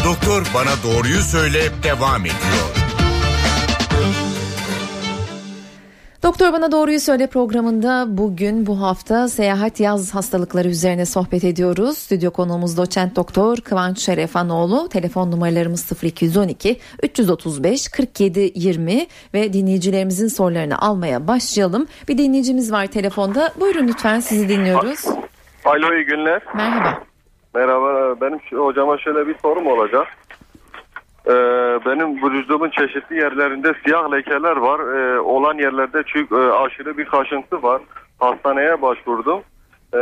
Doktor 0.06 0.44
bana 0.54 0.84
doğruyu 0.84 1.22
söyle 1.22 1.60
devam 1.84 2.22
ediyor. 2.26 2.77
Doktor 6.28 6.54
Bana 6.54 6.72
Doğruyu 6.72 7.00
Söyle 7.00 7.28
programında 7.28 8.06
bugün 8.08 8.68
bu 8.68 8.82
hafta 8.82 9.28
seyahat 9.28 9.80
yaz 9.80 10.16
hastalıkları 10.16 10.68
üzerine 10.68 11.06
sohbet 11.06 11.44
ediyoruz. 11.44 11.98
Stüdyo 11.98 12.32
konuğumuz 12.32 12.78
doçent 12.78 13.16
doktor 13.16 13.58
Kıvanç 13.58 14.00
Şerefanoğlu. 14.00 14.90
Telefon 14.90 15.32
numaralarımız 15.32 16.04
0212 16.04 16.80
335 17.04 17.88
47 17.90 18.52
20 18.56 19.08
ve 19.34 19.54
dinleyicilerimizin 19.54 20.28
sorularını 20.28 20.80
almaya 20.80 21.28
başlayalım. 21.28 21.88
Bir 22.08 22.18
dinleyicimiz 22.18 22.72
var 22.72 22.88
telefonda. 22.88 23.54
Buyurun 23.60 23.88
lütfen 23.88 24.20
sizi 24.20 24.50
dinliyoruz. 24.50 25.06
Alo 25.66 25.94
iyi 25.94 26.06
günler. 26.06 26.42
Merhaba. 26.56 27.04
Merhaba 27.56 28.22
benim 28.22 28.40
hocama 28.66 28.98
şöyle 28.98 29.28
bir 29.28 29.36
sorum 29.42 29.68
olacak. 29.68 30.08
Ee, 31.28 31.32
benim 31.86 32.24
vücudumun 32.24 32.70
çeşitli 32.70 33.16
yerlerinde 33.16 33.74
siyah 33.86 34.12
lekeler 34.12 34.58
var. 34.58 34.80
Ee, 34.80 35.20
olan 35.20 35.58
yerlerde 35.58 36.04
çünkü 36.06 36.36
e, 36.36 36.52
aşırı 36.52 36.98
bir 36.98 37.06
kaşıntı 37.06 37.64
var. 37.64 37.82
Hastaneye 38.20 38.82
başvurdum. 38.82 39.42
Ee, 39.94 39.98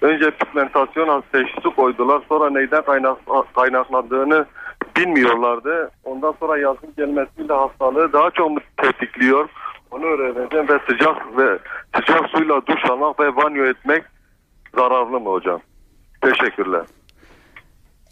önce 0.00 0.30
pigmentasyon 0.30 1.22
teşhisi 1.32 1.74
koydular. 1.76 2.22
Sonra 2.28 2.50
neyden 2.50 2.82
kaynak, 2.82 3.16
kaynaklandığını 3.54 4.46
bilmiyorlardı. 4.96 5.90
Ondan 6.04 6.34
sonra 6.40 6.58
yazın 6.58 6.94
gelmesiyle 6.96 7.52
hastalığı 7.52 8.12
daha 8.12 8.30
çok 8.30 8.76
tetikliyor. 8.76 9.48
Onu 9.90 10.04
öğreneceğim 10.04 10.68
ve 10.68 10.78
sıcak 10.88 11.38
ve 11.38 11.58
sıcak 11.96 12.28
suyla 12.28 12.66
duş 12.66 12.90
almak 12.90 13.20
ve 13.20 13.36
banyo 13.36 13.64
etmek 13.64 14.04
zararlı 14.74 15.20
mı 15.20 15.30
hocam? 15.30 15.60
Teşekkürler. 16.20 16.82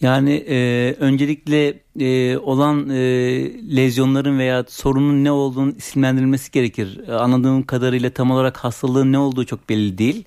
Yani 0.01 0.45
e, 0.49 0.95
öncelikle 1.01 1.81
e, 2.01 2.39
olan 2.39 2.91
e, 2.91 2.97
lezyonların 3.77 4.39
veya 4.39 4.65
sorunun 4.69 5.25
ne 5.25 5.31
olduğunu 5.33 5.73
isimlendirilmesi 5.79 6.51
gerekir. 6.51 7.01
E, 7.09 7.13
anladığım 7.13 7.63
kadarıyla 7.63 8.11
tam 8.11 8.31
olarak 8.31 8.57
hastalığın 8.57 9.13
ne 9.13 9.19
olduğu 9.19 9.45
çok 9.45 9.69
belli 9.69 9.99
değil. 9.99 10.25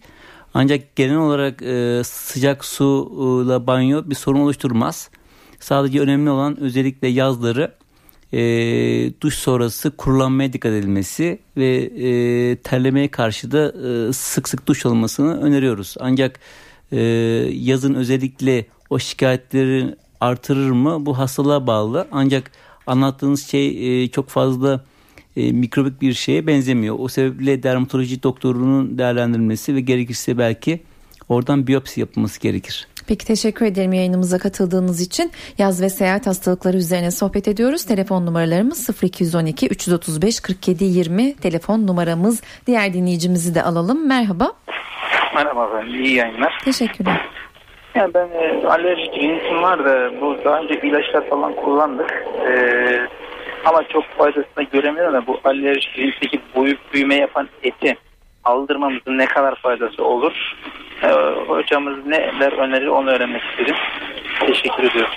Ancak 0.54 0.96
genel 0.96 1.18
olarak 1.18 1.62
e, 1.62 2.02
sıcak 2.04 2.66
suyla 2.66 3.68
banyo 3.68 4.04
bir 4.06 4.16
sorun 4.16 4.40
oluşturmaz. 4.40 5.10
Sadece 5.60 6.00
önemli 6.00 6.30
olan 6.30 6.60
özellikle 6.60 7.08
yazları 7.08 7.72
e, 8.34 8.40
duş 9.22 9.36
sonrası 9.36 9.92
kurulanmaya 9.92 10.54
dikkat 10.54 10.72
edilmesi 10.72 11.40
ve 11.58 11.76
e, 11.78 12.56
terlemeye 12.56 13.08
karşı 13.08 13.52
da 13.52 13.74
e, 14.10 14.14
sık 14.14 14.50
sık 14.50 14.68
duş 14.68 14.86
alınmasını 14.86 15.42
öneriyoruz. 15.42 15.96
Ancak 16.00 16.40
e, 16.92 17.00
yazın 17.54 17.94
özellikle 17.94 18.66
o 18.92 19.00
şikayetleri 19.00 19.96
artırır 20.20 20.72
mı? 20.72 21.06
Bu 21.06 21.18
hastalığa 21.18 21.68
bağlı. 21.68 22.08
Ancak 22.12 22.52
anlattığınız 22.88 23.48
şey 23.48 24.04
e, 24.04 24.08
çok 24.08 24.30
fazla 24.30 24.82
e, 25.38 25.52
mikrobik 25.52 26.02
bir 26.02 26.14
şeye 26.14 26.48
benzemiyor. 26.48 26.96
O 27.00 27.08
sebeple 27.08 27.64
dermatoloji 27.64 28.24
doktorunun 28.24 28.98
değerlendirilmesi 28.98 29.76
ve 29.76 29.82
gerekirse 29.82 30.38
belki 30.38 30.82
oradan 31.30 31.68
biyopsi 31.68 32.00
yapılması 32.00 32.42
gerekir. 32.42 32.88
Peki 33.08 33.26
teşekkür 33.26 33.66
ederim 33.66 33.94
yayınımıza 33.94 34.40
katıldığınız 34.40 35.02
için. 35.02 35.32
Yaz 35.58 35.82
ve 35.82 35.90
seyahat 35.90 36.28
hastalıkları 36.28 36.78
üzerine 36.78 37.12
sohbet 37.12 37.48
ediyoruz. 37.48 37.86
Telefon 37.86 38.26
numaralarımız 38.26 39.04
0212 39.04 39.68
335 39.68 40.40
47 40.40 40.84
20 40.84 41.36
telefon 41.36 41.88
numaramız. 41.88 42.42
Diğer 42.68 42.94
dinleyicimizi 42.94 43.56
de 43.56 43.64
alalım. 43.64 44.08
Merhaba. 44.08 44.54
Merhaba 45.36 45.68
efendim. 45.68 46.04
İyi 46.04 46.16
yayınlar. 46.16 46.62
Teşekkürler. 46.66 47.22
Yani 47.96 48.14
ben 48.14 48.28
e, 48.28 48.68
alerjik 48.68 49.14
rinitim 49.14 49.62
var 49.62 49.86
da 49.86 50.22
bu 50.22 50.38
daha 50.46 50.60
önce 50.60 50.80
ilaçlar 50.82 51.30
falan 51.30 51.56
kullandık. 51.56 52.26
E, 52.48 52.54
ama 53.66 53.84
çok 53.84 54.04
faydasını 54.04 54.64
göremiyorum 54.72 55.14
da 55.14 55.28
bu 55.28 55.40
alerjik 55.44 55.98
rinitindeki 55.98 56.42
boyup 56.56 56.80
büyüme 56.94 57.16
yapan 57.16 57.50
eti 57.64 57.98
aldırmamızın 58.44 59.18
ne 59.18 59.26
kadar 59.26 59.56
faydası 59.56 60.06
olur? 60.06 60.34
E, 61.04 61.08
hocamız 61.48 62.06
neler 62.06 62.52
önerir 62.52 62.88
onu 62.88 63.10
öğrenmek 63.10 63.42
istedim. 63.52 63.76
Teşekkür 64.40 64.84
ediyorum. 64.84 65.12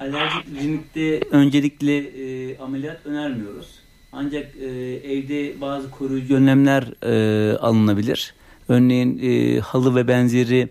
Alerjik 0.00 0.46
rinitte 0.62 1.20
öncelikle 1.36 1.96
e, 1.96 2.58
ameliyat 2.58 3.06
önermiyoruz. 3.06 3.82
Ancak 4.12 4.56
e, 4.56 4.66
evde 5.12 5.60
bazı 5.60 5.90
koruyucu 5.90 6.36
önlemler 6.36 6.84
e, 7.02 7.56
alınabilir. 7.56 8.34
Örneğin 8.68 9.20
e, 9.22 9.60
halı 9.60 9.96
ve 9.96 10.08
benzeri 10.08 10.68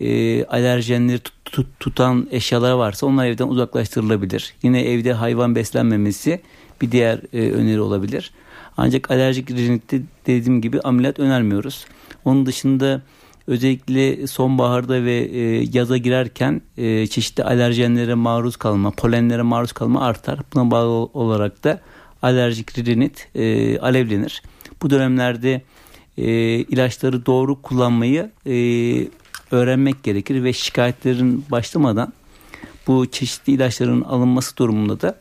e, 0.00 0.44
alerjenleri 0.44 1.18
tut, 1.18 1.34
tut, 1.44 1.66
tutan 1.80 2.28
eşyalar 2.30 2.72
varsa 2.72 3.06
onlar 3.06 3.26
evden 3.26 3.48
uzaklaştırılabilir. 3.48 4.54
Yine 4.62 4.82
evde 4.82 5.12
hayvan 5.12 5.54
beslenmemesi 5.54 6.40
bir 6.80 6.92
diğer 6.92 7.20
e, 7.32 7.52
öneri 7.52 7.80
olabilir. 7.80 8.30
Ancak 8.76 9.10
alerjik 9.10 9.50
rinitte 9.50 10.00
dediğim 10.26 10.62
gibi 10.62 10.80
ameliyat 10.80 11.18
önermiyoruz. 11.18 11.84
Onun 12.24 12.46
dışında 12.46 13.02
özellikle 13.46 14.26
sonbaharda 14.26 15.04
ve 15.04 15.14
e, 15.14 15.68
yaza 15.72 15.96
girerken 15.96 16.60
e, 16.76 17.06
çeşitli 17.06 17.44
alerjenlere 17.44 18.14
maruz 18.14 18.56
kalma, 18.56 18.90
polenlere 18.90 19.42
maruz 19.42 19.72
kalma 19.72 20.00
artar. 20.00 20.38
Buna 20.54 20.70
bağlı 20.70 20.88
olarak 20.90 21.64
da 21.64 21.80
alerjik 22.22 22.78
rinit 22.78 23.28
e, 23.34 23.78
alevlenir. 23.78 24.42
Bu 24.82 24.90
dönemlerde 24.90 25.62
e, 26.18 26.24
ilaçları 26.58 27.26
doğru 27.26 27.62
kullanmayı 27.62 28.30
e, 28.46 28.52
öğrenmek 29.50 30.02
gerekir 30.02 30.44
ve 30.44 30.52
şikayetlerin 30.52 31.44
başlamadan 31.50 32.12
bu 32.86 33.06
çeşitli 33.06 33.52
ilaçların 33.52 34.02
alınması 34.02 34.56
durumunda 34.56 35.00
da 35.00 35.18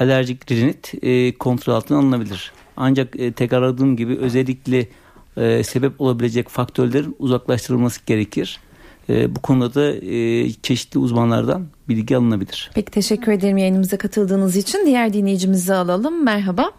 alerjik 0.00 0.50
rinit 0.50 0.94
e, 1.02 1.34
kontrol 1.38 1.74
altına 1.74 1.98
alınabilir. 1.98 2.52
Ancak 2.76 3.20
e, 3.20 3.32
tekrarladığım 3.32 3.96
gibi 3.96 4.16
özellikle 4.16 4.88
e, 5.36 5.62
sebep 5.62 6.00
olabilecek 6.00 6.48
faktörlerin 6.48 7.16
uzaklaştırılması 7.18 8.00
gerekir. 8.06 8.60
E, 9.08 9.36
bu 9.36 9.40
konuda 9.40 9.74
da 9.74 9.92
e, 10.06 10.50
çeşitli 10.50 10.98
uzmanlardan 10.98 11.66
bilgi 11.88 12.16
alınabilir. 12.16 12.70
Peki 12.74 12.90
teşekkür 12.90 13.32
ederim 13.32 13.56
yayınımıza 13.56 13.98
katıldığınız 13.98 14.56
için. 14.56 14.86
Diğer 14.86 15.12
dinleyicimizi 15.12 15.74
alalım. 15.74 16.24
Merhaba. 16.24 16.70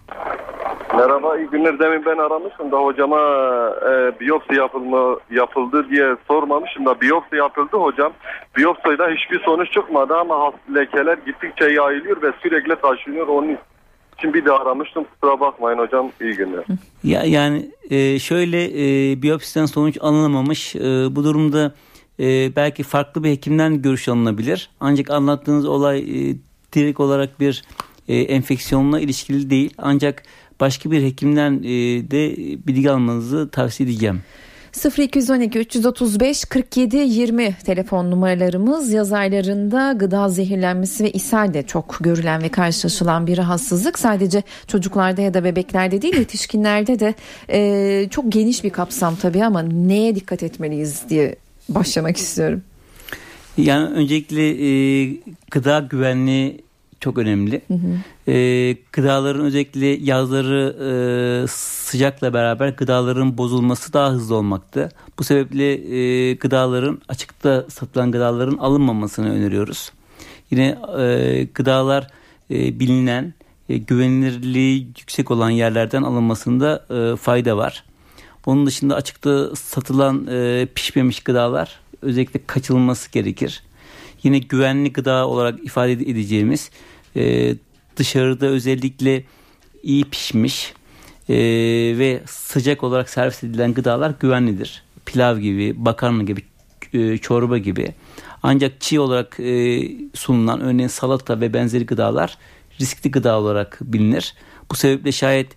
Merhaba, 0.97 1.38
iyi 1.38 1.47
günler. 1.47 1.79
Demin 1.79 2.05
ben 2.05 2.17
aramıştım 2.17 2.71
da 2.71 2.77
hocama 2.77 3.19
e, 3.89 4.19
biyopsi 4.19 4.55
yapılma, 4.55 5.17
yapıldı 5.31 5.89
diye 5.89 6.15
sormamışım 6.27 6.86
da 6.86 7.01
biyopsi 7.01 7.36
yapıldı 7.36 7.77
hocam. 7.77 8.13
Biyopside 8.58 9.15
hiçbir 9.15 9.39
sonuç 9.39 9.71
çıkmadı 9.71 10.17
ama 10.17 10.51
lekeler 10.75 11.17
gittikçe 11.25 11.65
yayılıyor 11.65 12.21
ve 12.21 12.31
sürekli 12.41 12.75
taşınıyor. 12.75 13.27
Onun 13.27 13.58
için 14.17 14.34
bir 14.34 14.45
de 14.45 14.51
aramıştım. 14.51 15.03
Kusura 15.03 15.39
bakmayın 15.39 15.77
hocam. 15.77 16.12
İyi 16.21 16.34
günler. 16.34 16.63
Ya 17.03 17.23
yani 17.23 17.69
e, 17.89 18.19
şöyle 18.19 18.63
e, 18.63 19.21
biyopsiden 19.21 19.65
sonuç 19.65 19.97
alınamamış. 20.01 20.75
E, 20.75 20.79
bu 21.15 21.23
durumda 21.23 21.73
e, 22.19 22.55
belki 22.55 22.84
farklı 22.84 23.23
bir 23.23 23.29
hekimden 23.29 23.81
görüş 23.81 24.08
alınabilir. 24.10 24.69
Ancak 24.79 25.10
anlattığınız 25.10 25.65
olay 25.65 25.99
e, 25.99 26.36
direkt 26.73 26.99
olarak 26.99 27.39
bir 27.39 27.63
e, 28.08 28.15
enfeksiyonla 28.15 28.99
ilişkili 28.99 29.49
değil. 29.49 29.73
Ancak 29.77 30.23
başka 30.60 30.91
bir 30.91 31.04
hekimden 31.04 31.54
e, 31.63 31.70
de 32.12 32.36
bilgi 32.68 32.91
almanızı 32.91 33.50
tavsiye 33.52 33.89
edeceğim. 33.89 34.22
0212 34.98 35.60
335 35.60 36.46
47 36.46 36.98
20 36.98 37.56
telefon 37.65 38.12
numaralarımız 38.12 38.94
yaz 38.94 39.13
aylarında 39.13 39.94
gıda 39.94 40.30
zehirlenmesi 40.30 41.04
ve 41.04 41.12
ishal 41.12 41.54
de 41.54 41.63
çok 41.63 41.98
görülen 42.00 42.44
ve 42.44 42.50
karşılaşılan 42.50 43.28
bir 43.28 43.38
rahatsızlık. 43.38 44.00
Sadece 44.00 44.44
çocuklarda 44.68 45.22
ya 45.22 45.34
da 45.34 45.44
bebeklerde 45.44 46.02
değil 46.02 46.18
yetişkinlerde 46.18 47.00
de 47.00 47.13
e, 47.50 48.10
çok 48.10 48.32
geniş 48.32 48.63
bir 48.63 48.70
kapsam 48.70 49.15
tabii 49.15 49.44
ama 49.44 49.62
neye 49.62 50.15
dikkat 50.15 50.44
etmeliyiz 50.44 51.04
diye 51.10 51.36
başlamak 51.70 52.18
istiyorum. 52.18 52.62
Yani 53.58 53.89
öncelikle 53.89 54.50
e, 54.50 55.18
gıda 55.52 55.80
güvenliği 55.80 56.64
çok 57.06 57.18
önemli. 57.18 57.62
Hı 57.68 57.74
hı. 57.74 58.32
E, 58.32 58.78
gıdaların 58.91 59.46
özellikle 59.46 59.86
yazları 59.86 60.76
e, 60.88 61.48
sıcakla 61.48 62.34
beraber 62.34 62.70
gıdaların 62.70 63.38
bozulması 63.38 63.94
daha 63.94 64.12
hızlı 64.12 64.36
olmakta. 64.36 64.89
Bu 65.20 65.24
sebeple 65.24 65.72
e, 65.98 66.34
gıdaların 66.34 67.02
açıkta 67.08 67.65
satılan 67.70 68.12
gıdaların 68.12 68.58
alınmamasını 68.58 69.32
öneriyoruz. 69.34 69.91
Yine 70.52 70.78
e, 71.00 71.48
gıdalar 71.54 72.08
e, 72.52 72.80
bilinen 72.80 73.34
e, 73.70 73.78
güvenilirliği 73.78 74.88
yüksek 75.00 75.32
olan 75.32 75.50
yerlerden 75.50 76.04
alınmasında 76.04 76.86
e, 76.89 77.15
fayda 77.15 77.58
var. 77.58 77.84
Onun 78.46 78.65
dışında 78.65 78.96
açıkta 78.96 79.56
satılan 79.56 80.28
e, 80.28 80.68
pişmemiş 80.76 81.20
gıdalar 81.20 81.80
özellikle 82.02 82.39
kaçılması 82.48 83.12
gerekir. 83.12 83.63
Yine 84.24 84.39
güvenli 84.39 84.94
gıda 84.94 85.28
olarak 85.28 85.65
ifade 85.65 85.91
edeceğimiz 85.91 86.70
e, 87.15 87.56
dışarıda 87.95 88.45
özellikle 88.45 89.23
iyi 89.84 90.04
pişmiş 90.04 90.73
e, 91.30 91.36
ve 91.97 92.21
sıcak 92.25 92.84
olarak 92.84 93.10
servis 93.10 93.43
edilen 93.43 93.73
gıdalar 93.73 94.13
güvenlidir. 94.19 94.84
Pilav 95.06 95.38
gibi, 95.38 95.73
makarna 95.73 96.23
gibi, 96.23 96.41
e, 96.93 97.17
çorba 97.17 97.58
gibi. 97.58 97.93
Ancak 98.43 98.82
çiğ 98.82 98.99
olarak 98.99 99.39
e, 99.39 99.82
sunulan 100.13 100.62
örneğin 100.62 100.88
salata 100.88 101.41
ve 101.41 101.54
benzeri 101.54 101.86
gıdalar 101.86 102.38
riskli 102.80 103.12
gıda 103.12 103.39
olarak 103.39 103.78
bilinir. 103.82 104.34
Bu 104.71 104.75
sebeple 104.75 105.12
şayet 105.12 105.47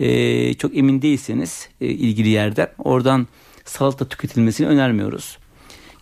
e, 0.00 0.54
çok 0.54 0.76
emin 0.76 1.02
değilseniz 1.02 1.68
e, 1.80 1.86
ilgili 1.86 2.28
yerden 2.28 2.68
oradan 2.78 3.26
salata 3.64 4.08
tüketilmesini 4.08 4.66
önermiyoruz. 4.66 5.38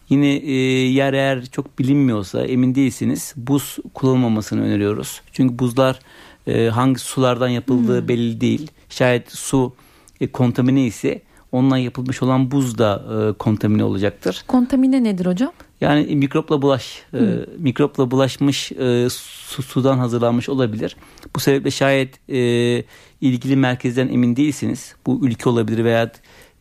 Yine 0.09 0.35
e, 0.37 0.53
yer 0.89 1.13
eğer 1.13 1.47
çok 1.47 1.79
bilinmiyorsa 1.79 2.45
emin 2.45 2.75
değilsiniz 2.75 3.35
buz 3.37 3.79
kullanılmamasını 3.95 4.63
öneriyoruz. 4.63 5.21
Çünkü 5.33 5.59
buzlar 5.59 5.99
e, 6.47 6.69
hangi 6.69 6.99
sulardan 6.99 7.49
yapıldığı 7.49 8.01
hmm. 8.01 8.09
belli 8.09 8.41
değil. 8.41 8.71
Şayet 8.89 9.33
su 9.33 9.73
e, 10.21 10.27
kontamine 10.27 10.85
ise 10.85 11.23
ondan 11.53 11.77
yapılmış 11.77 12.23
olan 12.23 12.51
buz 12.51 12.79
da 12.79 13.05
e, 13.11 13.33
kontamine 13.33 13.85
olacaktır. 13.85 14.45
Kontamine 14.49 15.05
nedir 15.05 15.27
hocam? 15.27 15.53
Yani 15.81 16.17
mikropla 16.17 16.63
bulaş, 16.63 17.03
e, 17.15 17.21
mikropla 17.59 18.11
bulaşmış 18.11 18.73
e, 18.73 19.09
su, 19.11 19.63
sudan 19.63 19.99
hazırlanmış 19.99 20.49
olabilir. 20.49 20.97
Bu 21.37 21.41
sebeple 21.41 21.71
şayet 21.71 22.31
e, 22.31 22.39
ilgili 23.21 23.57
merkezden 23.57 24.09
emin 24.09 24.37
değilsiniz. 24.37 24.95
Bu 25.07 25.27
ülke 25.27 25.49
olabilir 25.49 25.85
veya 25.85 26.13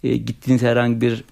e, 0.04 0.18
gittiğiniz 0.18 0.62
herhangi 0.62 1.02
bir 1.02 1.24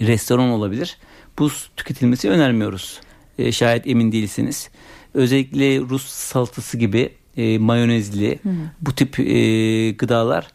restoran 0.00 0.48
olabilir 0.48 0.98
buz 1.38 1.70
tüketilmesi 1.76 2.30
önermiyoruz. 2.30 3.00
E, 3.38 3.52
şayet 3.52 3.86
emin 3.86 4.12
değilsiniz. 4.12 4.70
Özellikle 5.14 5.80
Rus 5.80 6.06
salatası 6.06 6.78
gibi 6.78 7.12
e, 7.36 7.58
mayonezli 7.58 8.38
hmm. 8.42 8.52
bu 8.80 8.92
tip 8.94 9.20
e, 9.20 9.90
gıdalar 9.90 10.48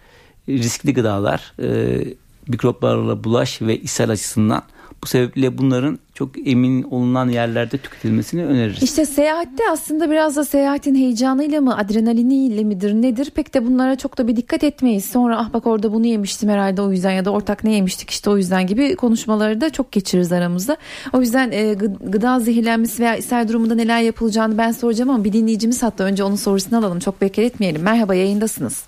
riskli 0.50 0.94
gıdalar 0.94 1.54
e, 1.64 2.00
mikroplarla 2.48 3.24
bulaş 3.24 3.62
ve 3.62 3.80
ishal 3.80 4.10
açısından 4.10 4.64
bu 5.04 5.08
sebeple 5.08 5.58
bunların 5.58 6.00
çok 6.14 6.48
emin 6.48 6.84
olunan 6.84 7.30
yerlerde 7.30 7.78
tüketilmesini 7.78 8.46
öneririz. 8.46 8.84
İşte 8.84 9.06
seyahatte 9.06 9.64
aslında 9.72 10.12
biraz 10.12 10.36
da 10.36 10.46
seyahatin 10.46 10.96
heyecanıyla 10.96 11.62
mı 11.62 11.78
adrenaliniyle 11.78 12.64
midir 12.64 12.94
nedir 12.94 13.32
pek 13.36 13.54
de 13.54 13.66
bunlara 13.66 13.96
çok 13.96 14.18
da 14.18 14.28
bir 14.28 14.36
dikkat 14.36 14.64
etmeyiz. 14.64 15.06
Sonra 15.06 15.38
ah 15.38 15.54
bak 15.54 15.68
orada 15.68 15.94
bunu 15.94 16.08
yemiştim 16.08 16.50
herhalde 16.50 16.82
o 16.82 16.92
yüzden 16.92 17.12
ya 17.12 17.26
da 17.26 17.32
ortak 17.32 17.64
ne 17.64 17.74
yemiştik 17.74 18.10
işte 18.10 18.30
o 18.30 18.38
yüzden 18.38 18.68
gibi 18.68 18.96
konuşmaları 18.96 19.62
da 19.62 19.70
çok 19.70 19.92
geçiririz 19.92 20.32
aramızda. 20.32 20.78
O 21.14 21.22
yüzden 21.22 21.52
e, 21.52 21.74
gıda 22.04 22.40
zehirlenmesi 22.40 23.04
veya 23.04 23.16
ishal 23.16 23.48
durumunda 23.48 23.76
neler 23.76 24.02
yapılacağını 24.02 24.58
ben 24.58 24.72
soracağım 24.72 25.10
ama 25.10 25.24
bir 25.24 25.34
dinleyicimiz 25.34 25.84
hatta 25.84 26.04
önce 26.04 26.24
onun 26.24 26.36
sorusunu 26.36 26.80
alalım 26.80 27.00
çok 27.00 27.22
bekletmeyelim. 27.22 27.82
Merhaba 27.82 28.16
yayındasınız. 28.16 28.86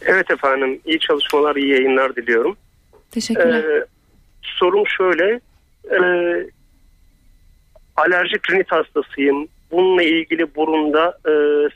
Evet 0.00 0.30
efendim 0.30 0.80
iyi 0.84 0.98
çalışmalar 0.98 1.56
iyi 1.56 1.68
yayınlar 1.68 2.16
diliyorum. 2.16 2.56
Teşekkürler. 3.10 3.64
Ee, 3.64 3.84
sorum 4.44 4.84
şöyle. 4.86 5.40
E, 5.90 6.00
alerjik 7.96 8.50
rinit 8.50 8.72
hastasıyım. 8.72 9.48
Bununla 9.70 10.02
ilgili 10.02 10.54
burunda 10.54 11.18
e, 11.28 11.32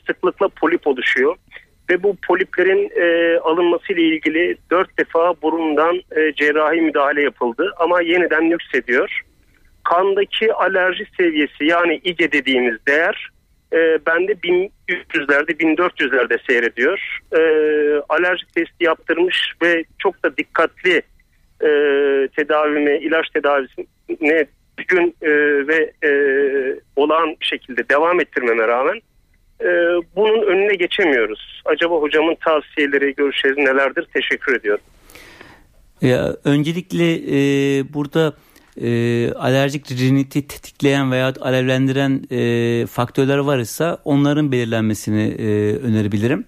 sıklıkla 0.06 0.48
polip 0.48 0.86
oluşuyor. 0.86 1.36
Ve 1.90 2.02
bu 2.02 2.16
poliplerin 2.26 2.90
e, 2.96 3.38
alınması 3.38 3.92
ile 3.92 4.02
ilgili 4.02 4.56
dört 4.70 4.98
defa 4.98 5.34
burundan 5.42 5.96
e, 5.96 6.32
cerrahi 6.34 6.80
müdahale 6.80 7.22
yapıldı. 7.22 7.72
Ama 7.78 8.02
yeniden 8.02 8.50
nüksediyor. 8.50 9.20
Kandaki 9.84 10.52
alerji 10.52 11.06
seviyesi 11.16 11.64
yani 11.64 12.00
IgE 12.04 12.32
dediğimiz 12.32 12.86
değer 12.86 13.30
e, 13.72 13.98
bende 14.06 14.32
1300'lerde 14.32 15.50
1400'lerde 15.50 16.46
seyrediyor. 16.46 17.18
E, 17.32 17.40
alerji 18.08 18.46
testi 18.54 18.84
yaptırmış 18.84 19.52
ve 19.62 19.84
çok 19.98 20.24
da 20.24 20.36
dikkatli 20.36 21.02
e, 21.62 21.68
tedavime, 22.36 22.98
ilaç 22.98 23.28
tedavisine 23.28 24.46
gün 24.88 25.14
e, 25.22 25.30
ve 25.68 25.92
e, 26.04 26.10
olağan 26.96 27.36
şekilde 27.40 27.88
devam 27.88 28.20
ettirmeme 28.20 28.68
rağmen 28.68 29.00
e, 29.60 29.66
bunun 30.16 30.42
önüne 30.42 30.74
geçemiyoruz. 30.74 31.62
Acaba 31.64 31.94
hocamın 31.94 32.36
tavsiyeleri, 32.44 33.14
görüşleri 33.14 33.64
nelerdir? 33.64 34.06
Teşekkür 34.14 34.56
ediyorum. 34.56 34.84
Ya, 36.02 36.36
öncelikle 36.44 37.14
e, 37.14 37.38
burada 37.94 38.32
e, 38.80 38.88
alerjik 39.32 39.90
riniti 39.90 40.46
tetikleyen 40.46 41.12
veya 41.12 41.32
alevlendiren 41.40 42.22
e, 42.30 42.86
faktörler 42.86 43.38
var 43.38 43.58
ise 43.58 43.96
onların 44.04 44.52
belirlenmesini 44.52 45.34
e, 45.38 45.76
önerebilirim. 45.76 46.44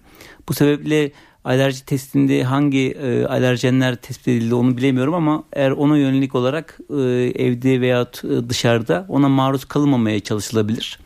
Bu 0.49 0.53
sebeple 0.53 1.11
alerji 1.43 1.85
testinde 1.85 2.43
hangi 2.43 2.91
e, 2.91 3.25
alerjenler 3.25 3.95
tespit 3.95 4.27
edildi 4.27 4.55
onu 4.55 4.77
bilemiyorum 4.77 5.13
ama 5.13 5.43
eğer 5.53 5.71
ona 5.71 5.97
yönelik 5.97 6.35
olarak 6.35 6.79
e, 6.89 7.01
evde 7.35 7.81
veya 7.81 8.01
e, 8.01 8.49
dışarıda 8.49 9.05
ona 9.09 9.29
maruz 9.29 9.65
kalınmamaya 9.65 10.19
çalışılabilir. 10.19 10.99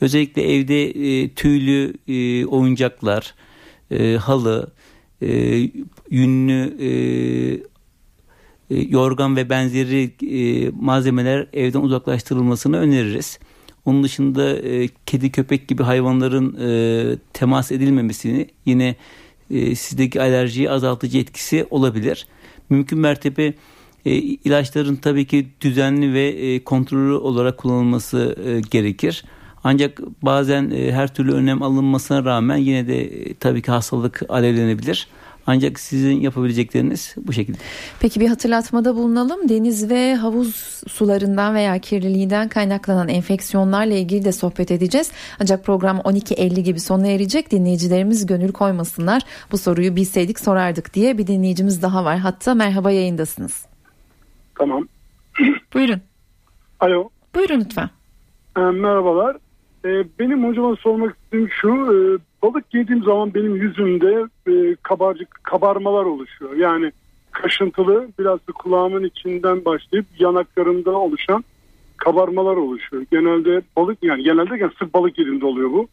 Özellikle 0.00 0.54
evde 0.54 0.90
e, 0.90 1.28
tüylü 1.28 1.94
e, 2.08 2.46
oyuncaklar, 2.46 3.34
e, 3.90 4.16
halı, 4.16 4.72
e, 5.22 5.58
yünlü 6.10 6.76
e, 6.80 6.88
e, 8.70 8.80
yorgan 8.88 9.36
ve 9.36 9.50
benzeri 9.50 10.12
e, 10.22 10.70
malzemeler 10.80 11.46
evden 11.52 11.80
uzaklaştırılmasını 11.80 12.76
öneririz. 12.76 13.38
Onun 13.84 14.02
dışında 14.02 14.58
e, 14.58 14.88
kedi 15.06 15.32
köpek 15.32 15.68
gibi 15.68 15.82
hayvanların 15.82 16.56
e, 16.60 17.16
temas 17.32 17.72
edilmemesini 17.72 18.48
yine 18.66 18.96
e, 19.52 19.74
sizdeki 19.74 20.20
alerjiyi 20.20 20.70
azaltıcı 20.70 21.18
etkisi 21.18 21.66
olabilir. 21.70 22.26
Mümkün 22.70 22.98
mertebe 22.98 23.54
e, 24.04 24.14
ilaçların 24.14 24.96
tabii 24.96 25.26
ki 25.26 25.48
düzenli 25.60 26.14
ve 26.14 26.28
e, 26.28 26.64
kontrollü 26.64 27.12
olarak 27.12 27.58
kullanılması 27.58 28.36
e, 28.46 28.60
gerekir. 28.70 29.24
Ancak 29.64 30.00
bazen 30.22 30.70
e, 30.70 30.92
her 30.92 31.14
türlü 31.14 31.32
önlem 31.32 31.62
alınmasına 31.62 32.24
rağmen 32.24 32.56
yine 32.56 32.86
de 32.86 33.04
e, 33.04 33.34
tabii 33.34 33.62
ki 33.62 33.70
hastalık 33.70 34.22
alevlenebilir. 34.28 35.08
Ancak 35.46 35.80
sizin 35.80 36.20
yapabilecekleriniz 36.20 37.14
bu 37.16 37.32
şekilde. 37.32 37.58
Peki 38.00 38.20
bir 38.20 38.28
hatırlatmada 38.28 38.96
bulunalım. 38.96 39.48
Deniz 39.48 39.90
ve 39.90 40.14
havuz 40.14 40.80
sularından 40.88 41.54
veya 41.54 41.78
kirliliğinden 41.78 42.48
kaynaklanan 42.48 43.08
enfeksiyonlarla 43.08 43.94
ilgili 43.94 44.24
de 44.24 44.32
sohbet 44.32 44.70
edeceğiz. 44.70 45.12
Ancak 45.40 45.64
program 45.64 45.96
12.50 45.96 46.60
gibi 46.60 46.80
sona 46.80 47.06
erecek. 47.06 47.50
Dinleyicilerimiz 47.50 48.26
gönül 48.26 48.52
koymasınlar. 48.52 49.22
Bu 49.52 49.58
soruyu 49.58 49.96
bilseydik 49.96 50.40
sorardık 50.40 50.94
diye 50.94 51.18
bir 51.18 51.26
dinleyicimiz 51.26 51.82
daha 51.82 52.04
var. 52.04 52.18
Hatta 52.18 52.54
merhaba 52.54 52.90
yayındasınız. 52.90 53.66
Tamam. 54.58 54.88
Buyurun. 55.74 56.00
Alo. 56.80 57.08
Buyurun 57.34 57.60
lütfen. 57.60 57.90
E, 58.56 58.60
merhabalar. 58.60 59.36
E, 59.84 59.88
benim 60.18 60.48
hocama 60.48 60.76
sormak 60.76 61.16
istediğim 61.16 61.50
şu. 61.60 61.68
E, 61.68 61.96
balık 62.42 62.74
yediğim 62.74 63.04
zaman 63.04 63.34
benim 63.34 63.56
yüzümde 63.56 64.26
e, 64.46 64.76
kabarcık 64.82 65.40
kabarmalar 65.42 66.04
oluşuyor. 66.04 66.56
Yani 66.56 66.92
kaşıntılı 67.32 68.08
biraz 68.18 68.38
da 68.38 68.52
kulağımın 68.52 69.04
içinden 69.04 69.64
başlayıp 69.64 70.06
yanaklarımda 70.18 70.90
oluşan 70.90 71.44
kabarmalar 71.96 72.56
oluşuyor. 72.56 73.06
Genelde 73.10 73.62
balık 73.76 73.98
yani 74.02 74.22
genelde 74.22 74.56
yani 74.56 74.72
sırf 74.78 74.94
balık 74.94 75.18
yediğimde 75.18 75.46
oluyor 75.46 75.70
bu. 75.70 75.88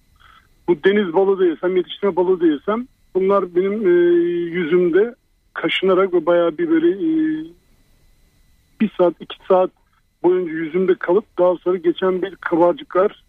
Bu 0.68 0.84
deniz 0.84 1.14
balığı 1.14 1.40
değilsem 1.40 1.78
yetiştirme 1.78 2.16
balığı 2.16 2.42
değilsem 2.42 2.88
bunlar 3.16 3.56
benim 3.56 3.88
e, 3.88 3.92
yüzümde 4.50 5.16
kaşınarak 5.54 6.14
ve 6.14 6.26
bayağı 6.26 6.58
bir 6.58 6.70
böyle 6.70 6.90
e, 6.90 7.10
bir 8.82 8.92
saat 8.98 9.14
iki 9.20 9.38
saat 9.48 9.72
boyunca 10.24 10.52
yüzümde 10.52 10.96
kalıp 10.96 11.26
daha 11.40 11.56
sonra 11.56 11.78
geçen 11.78 12.22
bir 12.22 12.36
kabarcıklar 12.36 13.24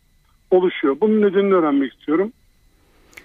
oluşuyor. 0.51 0.97
Bunun 1.01 1.23
nedenini 1.23 1.55
öğrenmek 1.55 1.93
istiyorum. 1.93 2.33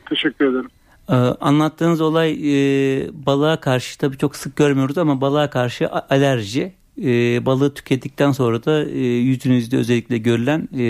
Teşekkür 0.09 0.45
ederim. 0.45 0.69
Ee, 1.09 1.13
anlattığınız 1.15 2.01
olay 2.01 2.31
e, 2.31 3.09
balığa 3.25 3.59
karşı 3.59 3.97
tabii 3.97 4.17
çok 4.17 4.35
sık 4.35 4.55
görmüyoruz 4.55 4.97
ama 4.97 5.21
balığa 5.21 5.49
karşı 5.49 5.89
alerji. 5.89 6.73
E, 7.03 7.45
balığı 7.45 7.73
tükettikten 7.73 8.31
sonra 8.31 8.65
da 8.65 8.83
e, 8.83 8.99
yüzünüzde 8.99 9.77
özellikle 9.77 10.17
görülen 10.17 10.69
e, 10.77 10.85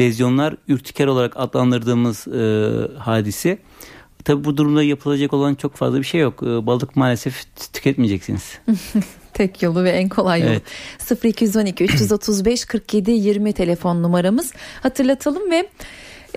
lezyonlar 0.00 0.56
ürtiker 0.68 1.06
olarak 1.06 1.32
adlandırdığımız 1.36 2.28
e, 2.28 2.98
hadisi. 2.98 3.58
Tabii 4.24 4.44
bu 4.44 4.56
durumda 4.56 4.82
yapılacak 4.82 5.32
olan 5.32 5.54
çok 5.54 5.76
fazla 5.76 5.98
bir 5.98 6.04
şey 6.04 6.20
yok. 6.20 6.42
E, 6.42 6.66
balık 6.66 6.96
maalesef 6.96 7.44
tüketmeyeceksiniz. 7.72 8.58
Tek 9.32 9.62
yolu 9.62 9.84
ve 9.84 9.90
en 9.90 10.08
kolay 10.08 10.40
yolu. 10.40 10.50
Evet. 10.50 11.24
0212 11.24 11.84
335 11.84 12.64
47 12.64 13.10
20 13.10 13.52
telefon 13.52 14.02
numaramız. 14.02 14.52
Hatırlatalım 14.82 15.50
ve 15.50 15.68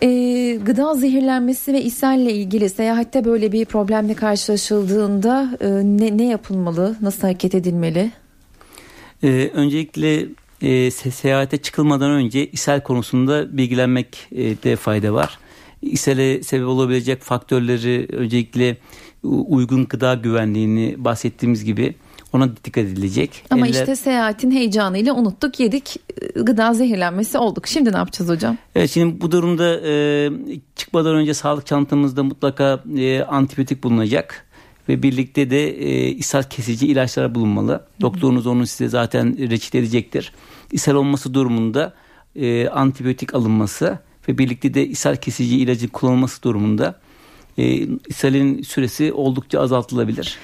e, 0.01 0.08
gıda 0.65 0.93
zehirlenmesi 0.93 1.73
ve 1.73 1.81
ishalle 1.81 2.34
ilgili 2.34 2.69
seyahatte 2.69 3.25
böyle 3.25 3.51
bir 3.51 3.65
problemle 3.65 4.13
karşılaşıldığında 4.13 5.58
e, 5.62 5.67
ne, 5.69 6.17
ne 6.17 6.25
yapılmalı? 6.25 6.95
Nasıl 7.01 7.21
hareket 7.21 7.55
edilmeli? 7.55 8.12
Ee, 9.23 9.51
öncelikle 9.53 10.25
e, 10.62 10.91
seyahate 10.91 11.58
çıkılmadan 11.58 12.12
önce 12.12 12.47
ishal 12.47 12.81
konusunda 12.81 13.58
bilgilenmekte 13.58 14.75
fayda 14.75 15.13
var. 15.13 15.39
İshale 15.81 16.43
sebep 16.43 16.67
olabilecek 16.67 17.21
faktörleri 17.21 18.08
öncelikle 18.12 18.77
uygun 19.23 19.86
gıda 19.86 20.13
güvenliğini 20.13 20.95
bahsettiğimiz 20.97 21.63
gibi 21.65 21.95
ona 22.36 22.56
dikkat 22.56 22.84
edilecek. 22.84 23.43
Ama 23.50 23.67
Eller... 23.67 23.80
işte 23.80 23.95
seyahatin 23.95 24.52
heyecanıyla 24.52 25.13
unuttuk 25.13 25.60
yedik 25.60 25.95
gıda 26.36 26.74
zehirlenmesi 26.74 27.38
olduk. 27.38 27.67
Şimdi 27.67 27.93
ne 27.93 27.98
yapacağız 27.98 28.32
hocam? 28.32 28.58
Evet 28.76 28.91
şimdi 28.91 29.21
bu 29.21 29.32
durumda 29.32 29.82
e, 29.89 30.30
çıkmadan 30.76 31.15
önce 31.15 31.34
sağlık 31.34 31.65
çantamızda 31.65 32.24
mutlaka 32.24 32.84
e, 32.98 33.21
antibiyotik 33.21 33.84
bulunacak. 33.84 34.45
Ve 34.89 35.04
birlikte 35.04 35.50
de 35.50 35.69
e, 35.69 36.10
ishal 36.10 36.43
kesici 36.43 36.88
ilaçlar 36.88 37.36
bulunmalı. 37.36 37.88
Doktorunuz 38.02 38.48
onu 38.48 38.67
size 38.67 38.89
zaten 38.89 39.50
reçete 39.50 39.78
edecektir. 39.78 40.32
İshal 40.71 40.95
olması 40.95 41.34
durumunda 41.34 41.93
e, 42.36 42.67
antibiyotik 42.67 43.36
alınması 43.36 44.00
ve 44.30 44.38
birlikte 44.38 44.74
de 44.74 44.88
ishal 44.88 45.15
kesici 45.15 45.58
ilacın 45.58 45.88
kullanılması 45.88 46.43
durumunda 46.43 47.00
e, 47.58 47.88
ishalin 48.08 48.62
süresi 48.62 49.13
oldukça 49.13 49.60
azaltılabilir. 49.60 50.38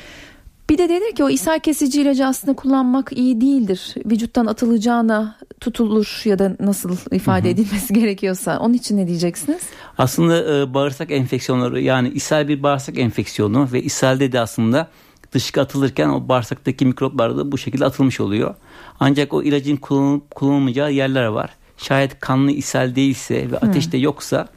Bir 0.72 0.78
de 0.78 0.90
dedi 0.90 1.14
ki 1.16 1.24
o 1.24 1.30
ishal 1.30 1.60
kesici 1.60 2.02
ilacı 2.02 2.26
aslında 2.26 2.56
kullanmak 2.56 3.12
iyi 3.12 3.42
değildir. 3.42 3.96
Vücuttan 4.06 4.46
atılacağına 4.46 5.36
tutulur 5.60 6.22
ya 6.26 6.40
da 6.40 6.56
nasıl 6.60 6.98
ifade 7.12 7.44
hı 7.44 7.48
hı. 7.48 7.54
edilmesi 7.54 7.94
gerekiyorsa. 8.00 8.60
Onun 8.60 8.74
için 8.74 8.98
ne 8.98 9.08
diyeceksiniz? 9.08 9.62
Aslında 9.98 10.58
e, 10.58 10.74
bağırsak 10.74 11.12
enfeksiyonları 11.12 11.82
yani 11.82 12.10
ishal 12.10 12.48
bir 12.48 12.64
bağırsak 12.64 12.98
enfeksiyonu 12.98 13.70
ve 13.74 13.84
ishalde 13.84 14.32
de 14.32 14.40
aslında 14.40 14.88
dışkı 15.32 15.62
atılırken 15.62 16.10
o 16.10 16.28
bağırsaktaki 16.28 16.86
mikroplar 16.86 17.38
da 17.38 17.52
bu 17.52 17.58
şekilde 17.58 17.86
atılmış 17.86 18.20
oluyor. 18.20 18.56
Ancak 19.00 19.34
o 19.34 19.44
ilacın 19.44 19.76
kullanılıp 19.76 20.36
kullanılmayacağı 20.36 20.92
yerler 20.92 21.26
var. 21.26 21.50
Şayet 21.78 22.20
kanlı 22.20 22.52
ishal 22.52 22.96
değilse 22.96 23.52
ve 23.52 23.58
ateş 23.58 23.92
de 23.92 23.98
yoksa 23.98 24.48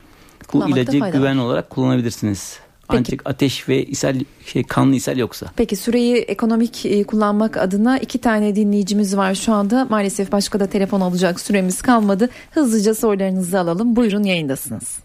bu 0.53 0.69
ilacı 0.69 0.99
güven 0.99 1.37
olarak 1.37 1.71
kullanabilirsiniz. 1.71 2.64
Peki. 2.91 2.99
Ancak 2.99 3.23
ateş 3.25 3.69
ve 3.69 3.83
ishal, 3.83 4.15
şey, 4.47 4.63
kanlı 4.63 4.95
ishal 4.95 5.19
yoksa. 5.19 5.47
Peki 5.57 5.77
süreyi 5.77 6.17
ekonomik 6.17 6.87
e, 6.87 7.05
kullanmak 7.05 7.57
adına 7.57 7.99
iki 7.99 8.21
tane 8.21 8.57
dinleyicimiz 8.57 9.17
var 9.17 9.35
şu 9.35 9.53
anda. 9.53 9.85
Maalesef 9.91 10.33
başka 10.33 10.61
da 10.61 10.67
telefon 10.67 11.01
alacak 11.01 11.41
süremiz 11.41 11.83
kalmadı. 11.83 12.29
Hızlıca 12.51 12.95
sorularınızı 12.95 13.59
alalım. 13.59 13.97
Buyurun 13.97 14.23
yayındasınız. 14.23 14.99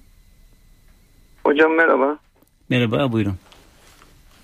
Hocam 1.43 1.73
merhaba. 1.73 2.17
Merhaba 2.69 3.11
buyurun. 3.11 3.35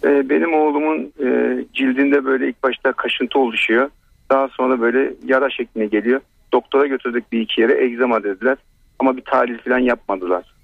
Ee, 0.03 0.29
benim 0.29 0.53
oğlumun 0.53 1.13
e, 1.19 1.57
cildinde 1.73 2.25
böyle 2.25 2.49
ilk 2.49 2.63
başta 2.63 2.93
kaşıntı 2.93 3.39
oluşuyor. 3.39 3.89
Daha 4.29 4.47
sonra 4.47 4.81
böyle 4.81 5.13
yara 5.25 5.49
şekline 5.49 5.85
geliyor. 5.85 6.21
Doktora 6.53 6.87
götürdük 6.87 7.31
bir 7.31 7.41
iki 7.41 7.61
yere 7.61 7.85
egzama 7.85 8.23
dediler. 8.23 8.57
Ama 8.99 9.17
bir 9.17 9.21
tahlil 9.21 9.57
falan 9.57 9.79
yapmadılar 9.79 10.54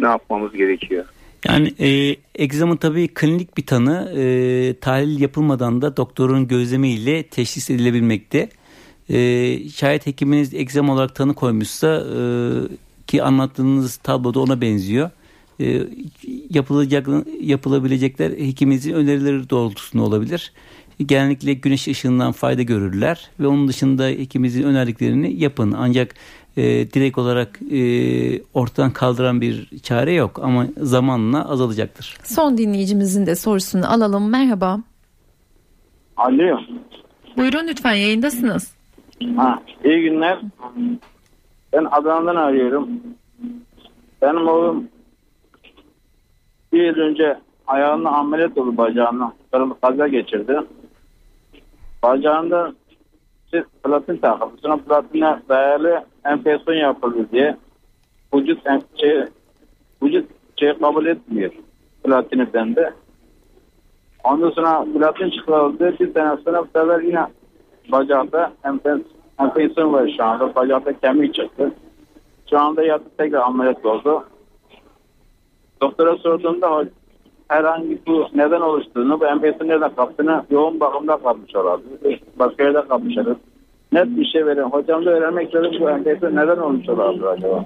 ne 0.00 0.06
yapmamız 0.06 0.52
gerekiyor? 0.52 1.04
Yani 1.48 1.74
e, 1.80 2.16
egzama 2.34 2.76
tabii 2.76 3.08
klinik 3.08 3.56
bir 3.56 3.66
tanı 3.66 4.12
e, 4.16 4.74
tahlil 4.80 5.20
yapılmadan 5.20 5.82
da 5.82 5.96
doktorun 5.96 6.48
gözlemiyle 6.48 7.22
teşhis 7.22 7.70
edilebilmekte. 7.70 8.48
E, 9.08 9.18
şayet 9.68 10.06
hekiminiz 10.06 10.54
egzama 10.54 10.92
olarak 10.92 11.14
tanı 11.14 11.34
koymuşsa 11.34 12.04
e, 12.16 12.20
ki 13.06 13.22
anlattığınız 13.22 13.96
tabloda 13.96 14.40
ona 14.40 14.60
benziyor. 14.60 15.10
E, 15.60 15.82
yapılacak 16.50 17.08
yapılabilecekler 17.40 18.30
hekiminizin 18.30 18.92
önerileri 18.92 19.50
doğrultusunda 19.50 20.04
olabilir. 20.04 20.52
Genellikle 21.06 21.54
güneş 21.54 21.88
ışığından 21.88 22.32
fayda 22.32 22.62
görürler 22.62 23.30
ve 23.40 23.46
onun 23.46 23.68
dışında 23.68 24.06
hekimimizin 24.06 24.62
önerdiklerini 24.62 25.40
yapın. 25.40 25.74
Ancak 25.78 26.14
e, 26.56 26.62
direkt 26.92 27.18
olarak 27.18 27.60
e, 27.72 27.80
ortadan 28.54 28.90
kaldıran 28.90 29.40
bir 29.40 29.78
çare 29.82 30.12
yok 30.12 30.40
ama 30.42 30.66
zamanla 30.76 31.50
azalacaktır. 31.50 32.16
Son 32.24 32.58
dinleyicimizin 32.58 33.26
de 33.26 33.36
sorusunu 33.36 33.92
alalım. 33.92 34.30
Merhaba. 34.30 34.78
Alo. 36.16 36.58
Buyurun 37.36 37.66
lütfen 37.68 37.94
yayındasınız. 37.94 38.76
Ha, 39.36 39.62
iyi 39.84 40.02
günler. 40.02 40.38
Ben 41.72 41.86
Adana'dan 41.90 42.36
arıyorum. 42.36 42.88
Benim 44.22 44.48
oğlum 44.48 44.88
bir 46.72 46.84
yıl 46.84 46.94
önce 46.94 47.38
ayağını 47.66 48.08
ameliyat 48.08 48.58
oldu 48.58 48.76
bacağına. 48.76 49.32
Kırmızı 49.52 49.80
kaza 49.80 50.08
geçirdi. 50.08 50.60
Bacağında 52.02 52.72
platin 53.84 54.16
takıldı. 54.16 54.52
Sonra 54.62 54.76
platine 54.76 55.40
değerli 55.48 56.04
enfeksiyon 56.32 56.76
yapıldı 56.76 57.26
diye 57.32 57.56
vücut 58.34 58.58
şey, 58.96 59.24
vücut 60.02 60.30
şey 60.56 60.78
kabul 60.78 61.06
etmiyor. 61.06 61.50
platini 62.04 62.54
bende. 62.54 62.92
Ondan 64.24 64.50
sonra 64.50 64.84
platin 64.94 65.30
çıkarıldı. 65.30 65.98
Bir 66.00 66.12
sene 66.14 66.36
sonra 66.44 66.62
bu 66.62 66.66
sefer 66.78 67.00
yine 67.00 67.26
bacakta 67.92 68.52
enfeksiyon 69.38 69.92
var 69.92 70.14
şu 70.16 70.24
anda. 70.24 70.54
Bacakta 70.54 70.92
kemik 71.00 71.34
çıktı. 71.34 71.72
Şu 72.50 72.58
anda 72.58 72.82
yattı 72.82 73.04
tekrar 73.18 73.40
ameliyat 73.40 73.86
oldu. 73.86 74.24
Doktora 75.80 76.16
sorduğumda 76.16 76.84
herhangi 77.48 77.98
bu 78.06 78.26
neden 78.34 78.60
oluştuğunu, 78.60 79.20
bu 79.20 79.26
enfeksiyon 79.26 79.68
nereden 79.68 79.94
kaptığını 79.94 80.44
yoğun 80.50 80.80
bakımda 80.80 81.16
kalmış 81.16 81.56
olabilir. 81.56 82.20
Başka 82.38 82.64
yerde 82.64 82.88
kalmış 82.88 83.18
olabilir. 83.18 83.36
Net 83.92 84.06
bir 84.06 84.24
şey 84.24 84.46
verin. 84.46 84.62
Hocam 84.62 85.04
da 85.06 85.10
öğrenmek 85.10 85.46
istedim 85.46 85.80
bu 85.80 85.90
enfeksiyon 85.90 86.36
neden 86.36 86.56
olmuş 86.56 86.88
olabilir 86.88 87.24
acaba? 87.24 87.64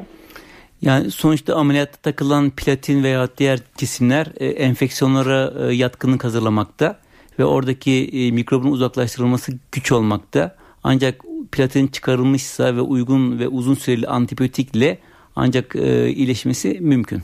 Yani 0.82 1.10
sonuçta 1.10 1.56
ameliyatta 1.56 1.98
takılan 2.02 2.50
platin 2.50 3.02
veya 3.02 3.28
diğer 3.38 3.58
cisimler 3.76 4.26
e, 4.36 4.46
enfeksiyonlara 4.46 5.52
e, 5.58 5.74
yatkınlık 5.74 6.24
hazırlamakta 6.24 6.96
ve 7.38 7.44
oradaki 7.44 8.10
e, 8.12 8.30
mikrobun 8.30 8.72
uzaklaştırılması 8.72 9.52
güç 9.72 9.92
olmakta. 9.92 10.56
Ancak 10.84 11.24
platin 11.52 11.86
çıkarılmışsa 11.86 12.76
ve 12.76 12.80
uygun 12.80 13.38
ve 13.38 13.48
uzun 13.48 13.74
süreli 13.74 14.06
antibiyotikle 14.06 14.98
ancak 15.36 15.76
e, 15.76 16.08
iyileşmesi 16.08 16.78
mümkün. 16.80 17.22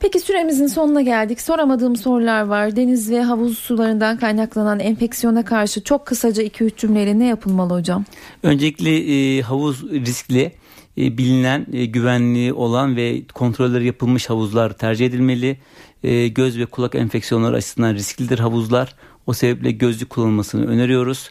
Peki 0.00 0.20
süremizin 0.20 0.66
sonuna 0.66 1.02
geldik. 1.02 1.40
Soramadığım 1.40 1.96
sorular 1.96 2.42
var. 2.42 2.76
Deniz 2.76 3.10
ve 3.10 3.22
havuz 3.22 3.58
sularından 3.58 4.16
kaynaklanan 4.16 4.80
enfeksiyona 4.80 5.44
karşı 5.44 5.84
çok 5.84 6.06
kısaca 6.06 6.42
2-3 6.42 6.76
cümleyle 6.76 7.18
ne 7.18 7.26
yapılmalı 7.26 7.74
hocam? 7.74 8.04
Öncelikle 8.42 8.90
e, 9.38 9.42
havuz 9.42 9.82
riskli. 9.82 10.52
E, 10.98 11.18
bilinen, 11.18 11.66
e, 11.72 11.84
güvenliği 11.84 12.52
olan 12.52 12.96
ve 12.96 13.26
kontrolleri 13.34 13.86
yapılmış 13.86 14.30
havuzlar 14.30 14.72
tercih 14.72 15.06
edilmeli. 15.06 15.58
E, 16.02 16.28
göz 16.28 16.58
ve 16.58 16.66
kulak 16.66 16.94
enfeksiyonları 16.94 17.56
açısından 17.56 17.94
risklidir 17.94 18.38
havuzlar. 18.38 18.94
O 19.26 19.32
sebeple 19.32 19.70
gözlük 19.70 20.10
kullanılmasını 20.10 20.66
öneriyoruz. 20.66 21.30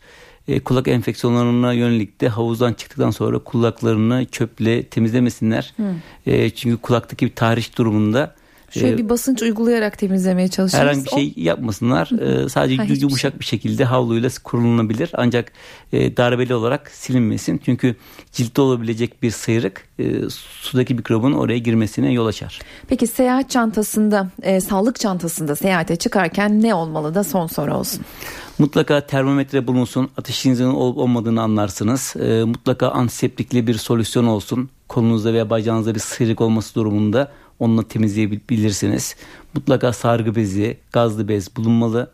kulak 0.65 0.87
enfeksiyonlarına 0.87 1.73
yönelik 1.73 2.21
de 2.21 2.29
havuzdan 2.29 2.73
çıktıktan 2.73 3.11
sonra 3.11 3.39
kulaklarını 3.39 4.25
çöple 4.25 4.83
temizlemesinler. 4.83 5.73
Hmm. 5.75 6.49
çünkü 6.55 6.77
kulaktaki 6.77 7.25
bir 7.25 7.35
tahriş 7.35 7.77
durumunda 7.77 8.35
Şöyle 8.79 8.95
ee, 8.95 8.97
bir 8.97 9.09
basınç 9.09 9.41
uygulayarak 9.41 9.97
temizlemeye 9.97 10.47
çalışırız. 10.47 10.81
Herhangi 10.81 11.05
bir 11.05 11.09
şey 11.09 11.33
yapmasınlar. 11.35 12.11
Ee, 12.21 12.49
sadece 12.49 12.75
ha, 12.75 12.83
yumuşak 12.83 13.31
şey. 13.31 13.39
bir 13.39 13.45
şekilde 13.45 13.85
havluyla 13.85 14.29
kurulunabilir. 14.43 15.11
Ancak 15.13 15.51
e, 15.93 16.17
darbeli 16.17 16.55
olarak 16.55 16.91
silinmesin. 16.91 17.61
Çünkü 17.65 17.95
ciltte 18.31 18.61
olabilecek 18.61 19.23
bir 19.23 19.31
sıyrık 19.31 19.87
e, 19.99 20.29
sudaki 20.61 20.95
mikrobun 20.95 21.31
oraya 21.33 21.57
girmesine 21.57 22.11
yol 22.11 22.25
açar. 22.25 22.59
Peki 22.87 23.07
seyahat 23.07 23.49
çantasında, 23.49 24.29
e, 24.41 24.61
sağlık 24.61 24.99
çantasında 24.99 25.55
seyahate 25.55 25.95
çıkarken 25.95 26.61
ne 26.61 26.73
olmalı 26.73 27.15
da 27.15 27.23
son 27.23 27.47
soru 27.47 27.73
olsun. 27.73 28.01
Mutlaka 28.59 29.01
termometre 29.01 29.67
bulunsun. 29.67 30.09
Ateşinizin 30.17 30.65
olup 30.65 30.97
olmadığını 30.97 31.41
anlarsınız. 31.41 32.15
E, 32.15 32.43
mutlaka 32.43 32.89
antiseptikli 32.89 33.67
bir 33.67 33.73
solüsyon 33.73 34.25
olsun. 34.25 34.69
Kolunuzda 34.87 35.33
veya 35.33 35.49
bacağınızda 35.49 35.95
bir 35.95 35.99
sıyrık 35.99 36.41
olması 36.41 36.75
durumunda 36.75 37.31
onunla 37.59 37.87
temizleyebilirsiniz. 37.87 39.15
Mutlaka 39.53 39.93
sargı 39.93 40.35
bezi, 40.35 40.77
gazlı 40.91 41.27
bez 41.27 41.55
bulunmalı. 41.55 42.11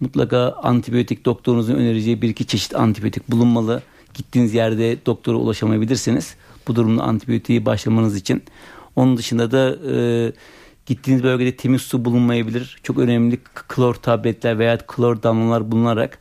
Mutlaka 0.00 0.52
antibiyotik 0.62 1.24
doktorunuzun 1.24 1.74
önereceği 1.74 2.22
bir 2.22 2.28
iki 2.28 2.46
çeşit 2.46 2.76
antibiyotik 2.76 3.30
bulunmalı. 3.30 3.82
Gittiğiniz 4.14 4.54
yerde 4.54 5.06
doktora 5.06 5.36
ulaşamayabilirsiniz. 5.36 6.34
Bu 6.68 6.76
durumda 6.76 7.02
antibiyotiği 7.02 7.66
başlamanız 7.66 8.16
için. 8.16 8.42
Onun 8.96 9.16
dışında 9.16 9.50
da 9.50 9.76
e, 9.92 10.32
gittiğiniz 10.86 11.22
bölgede 11.22 11.56
temiz 11.56 11.82
su 11.82 12.04
bulunmayabilir. 12.04 12.80
Çok 12.82 12.98
önemli 12.98 13.38
klor 13.68 13.94
tabletler 13.94 14.58
veya 14.58 14.78
klor 14.78 15.22
damlalar 15.22 15.72
bulunarak 15.72 16.18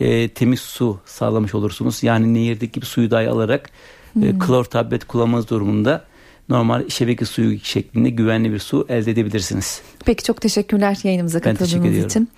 e, 0.00 0.28
temiz 0.28 0.60
su 0.60 0.98
sağlamış 1.04 1.54
olursunuz. 1.54 2.02
Yani 2.02 2.34
nehirdeki 2.34 2.80
bir 2.80 2.86
suyu 2.86 3.10
dahi 3.10 3.28
alarak 3.28 3.70
e, 4.16 4.20
hmm. 4.20 4.38
klor 4.38 4.64
tablet 4.64 5.04
kullanmanız 5.04 5.50
durumunda 5.50 6.04
normal 6.48 6.88
şebeke 6.88 7.24
suyu 7.24 7.58
şeklinde 7.60 8.10
güvenli 8.10 8.52
bir 8.52 8.58
su 8.58 8.86
elde 8.88 9.10
edebilirsiniz. 9.10 9.80
Peki 10.04 10.24
çok 10.24 10.40
teşekkürler 10.40 10.98
yayınımıza 11.02 11.40
katıldığınız 11.40 12.04
için. 12.04 12.28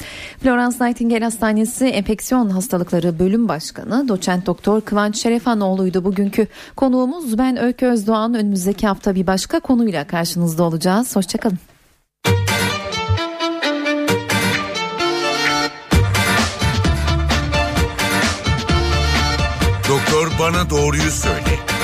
Florence 0.43 0.77
Nightingale 0.81 1.25
Hastanesi 1.25 1.85
Enfeksiyon 1.87 2.51
Hastalıkları 2.51 3.19
Bölüm 3.19 3.49
Başkanı 3.49 4.09
Doçent 4.09 4.47
Doktor 4.47 4.81
Kıvanç 4.81 5.17
Şerefanoğlu'ydu 5.17 6.05
bugünkü 6.05 6.47
konuğumuz. 6.77 7.39
Ben 7.39 7.63
Öykü 7.63 7.87
Özdoğan 7.87 8.35
önümüzdeki 8.35 8.87
hafta 8.87 9.15
bir 9.15 9.27
başka 9.27 9.61
konuyla 9.61 10.07
karşınızda 10.07 10.63
olacağız. 10.63 11.17
Hoşçakalın. 11.17 11.59
Doktor 19.89 20.31
bana 20.41 20.71
doğruyu 20.71 21.11
söyle. 21.11 21.78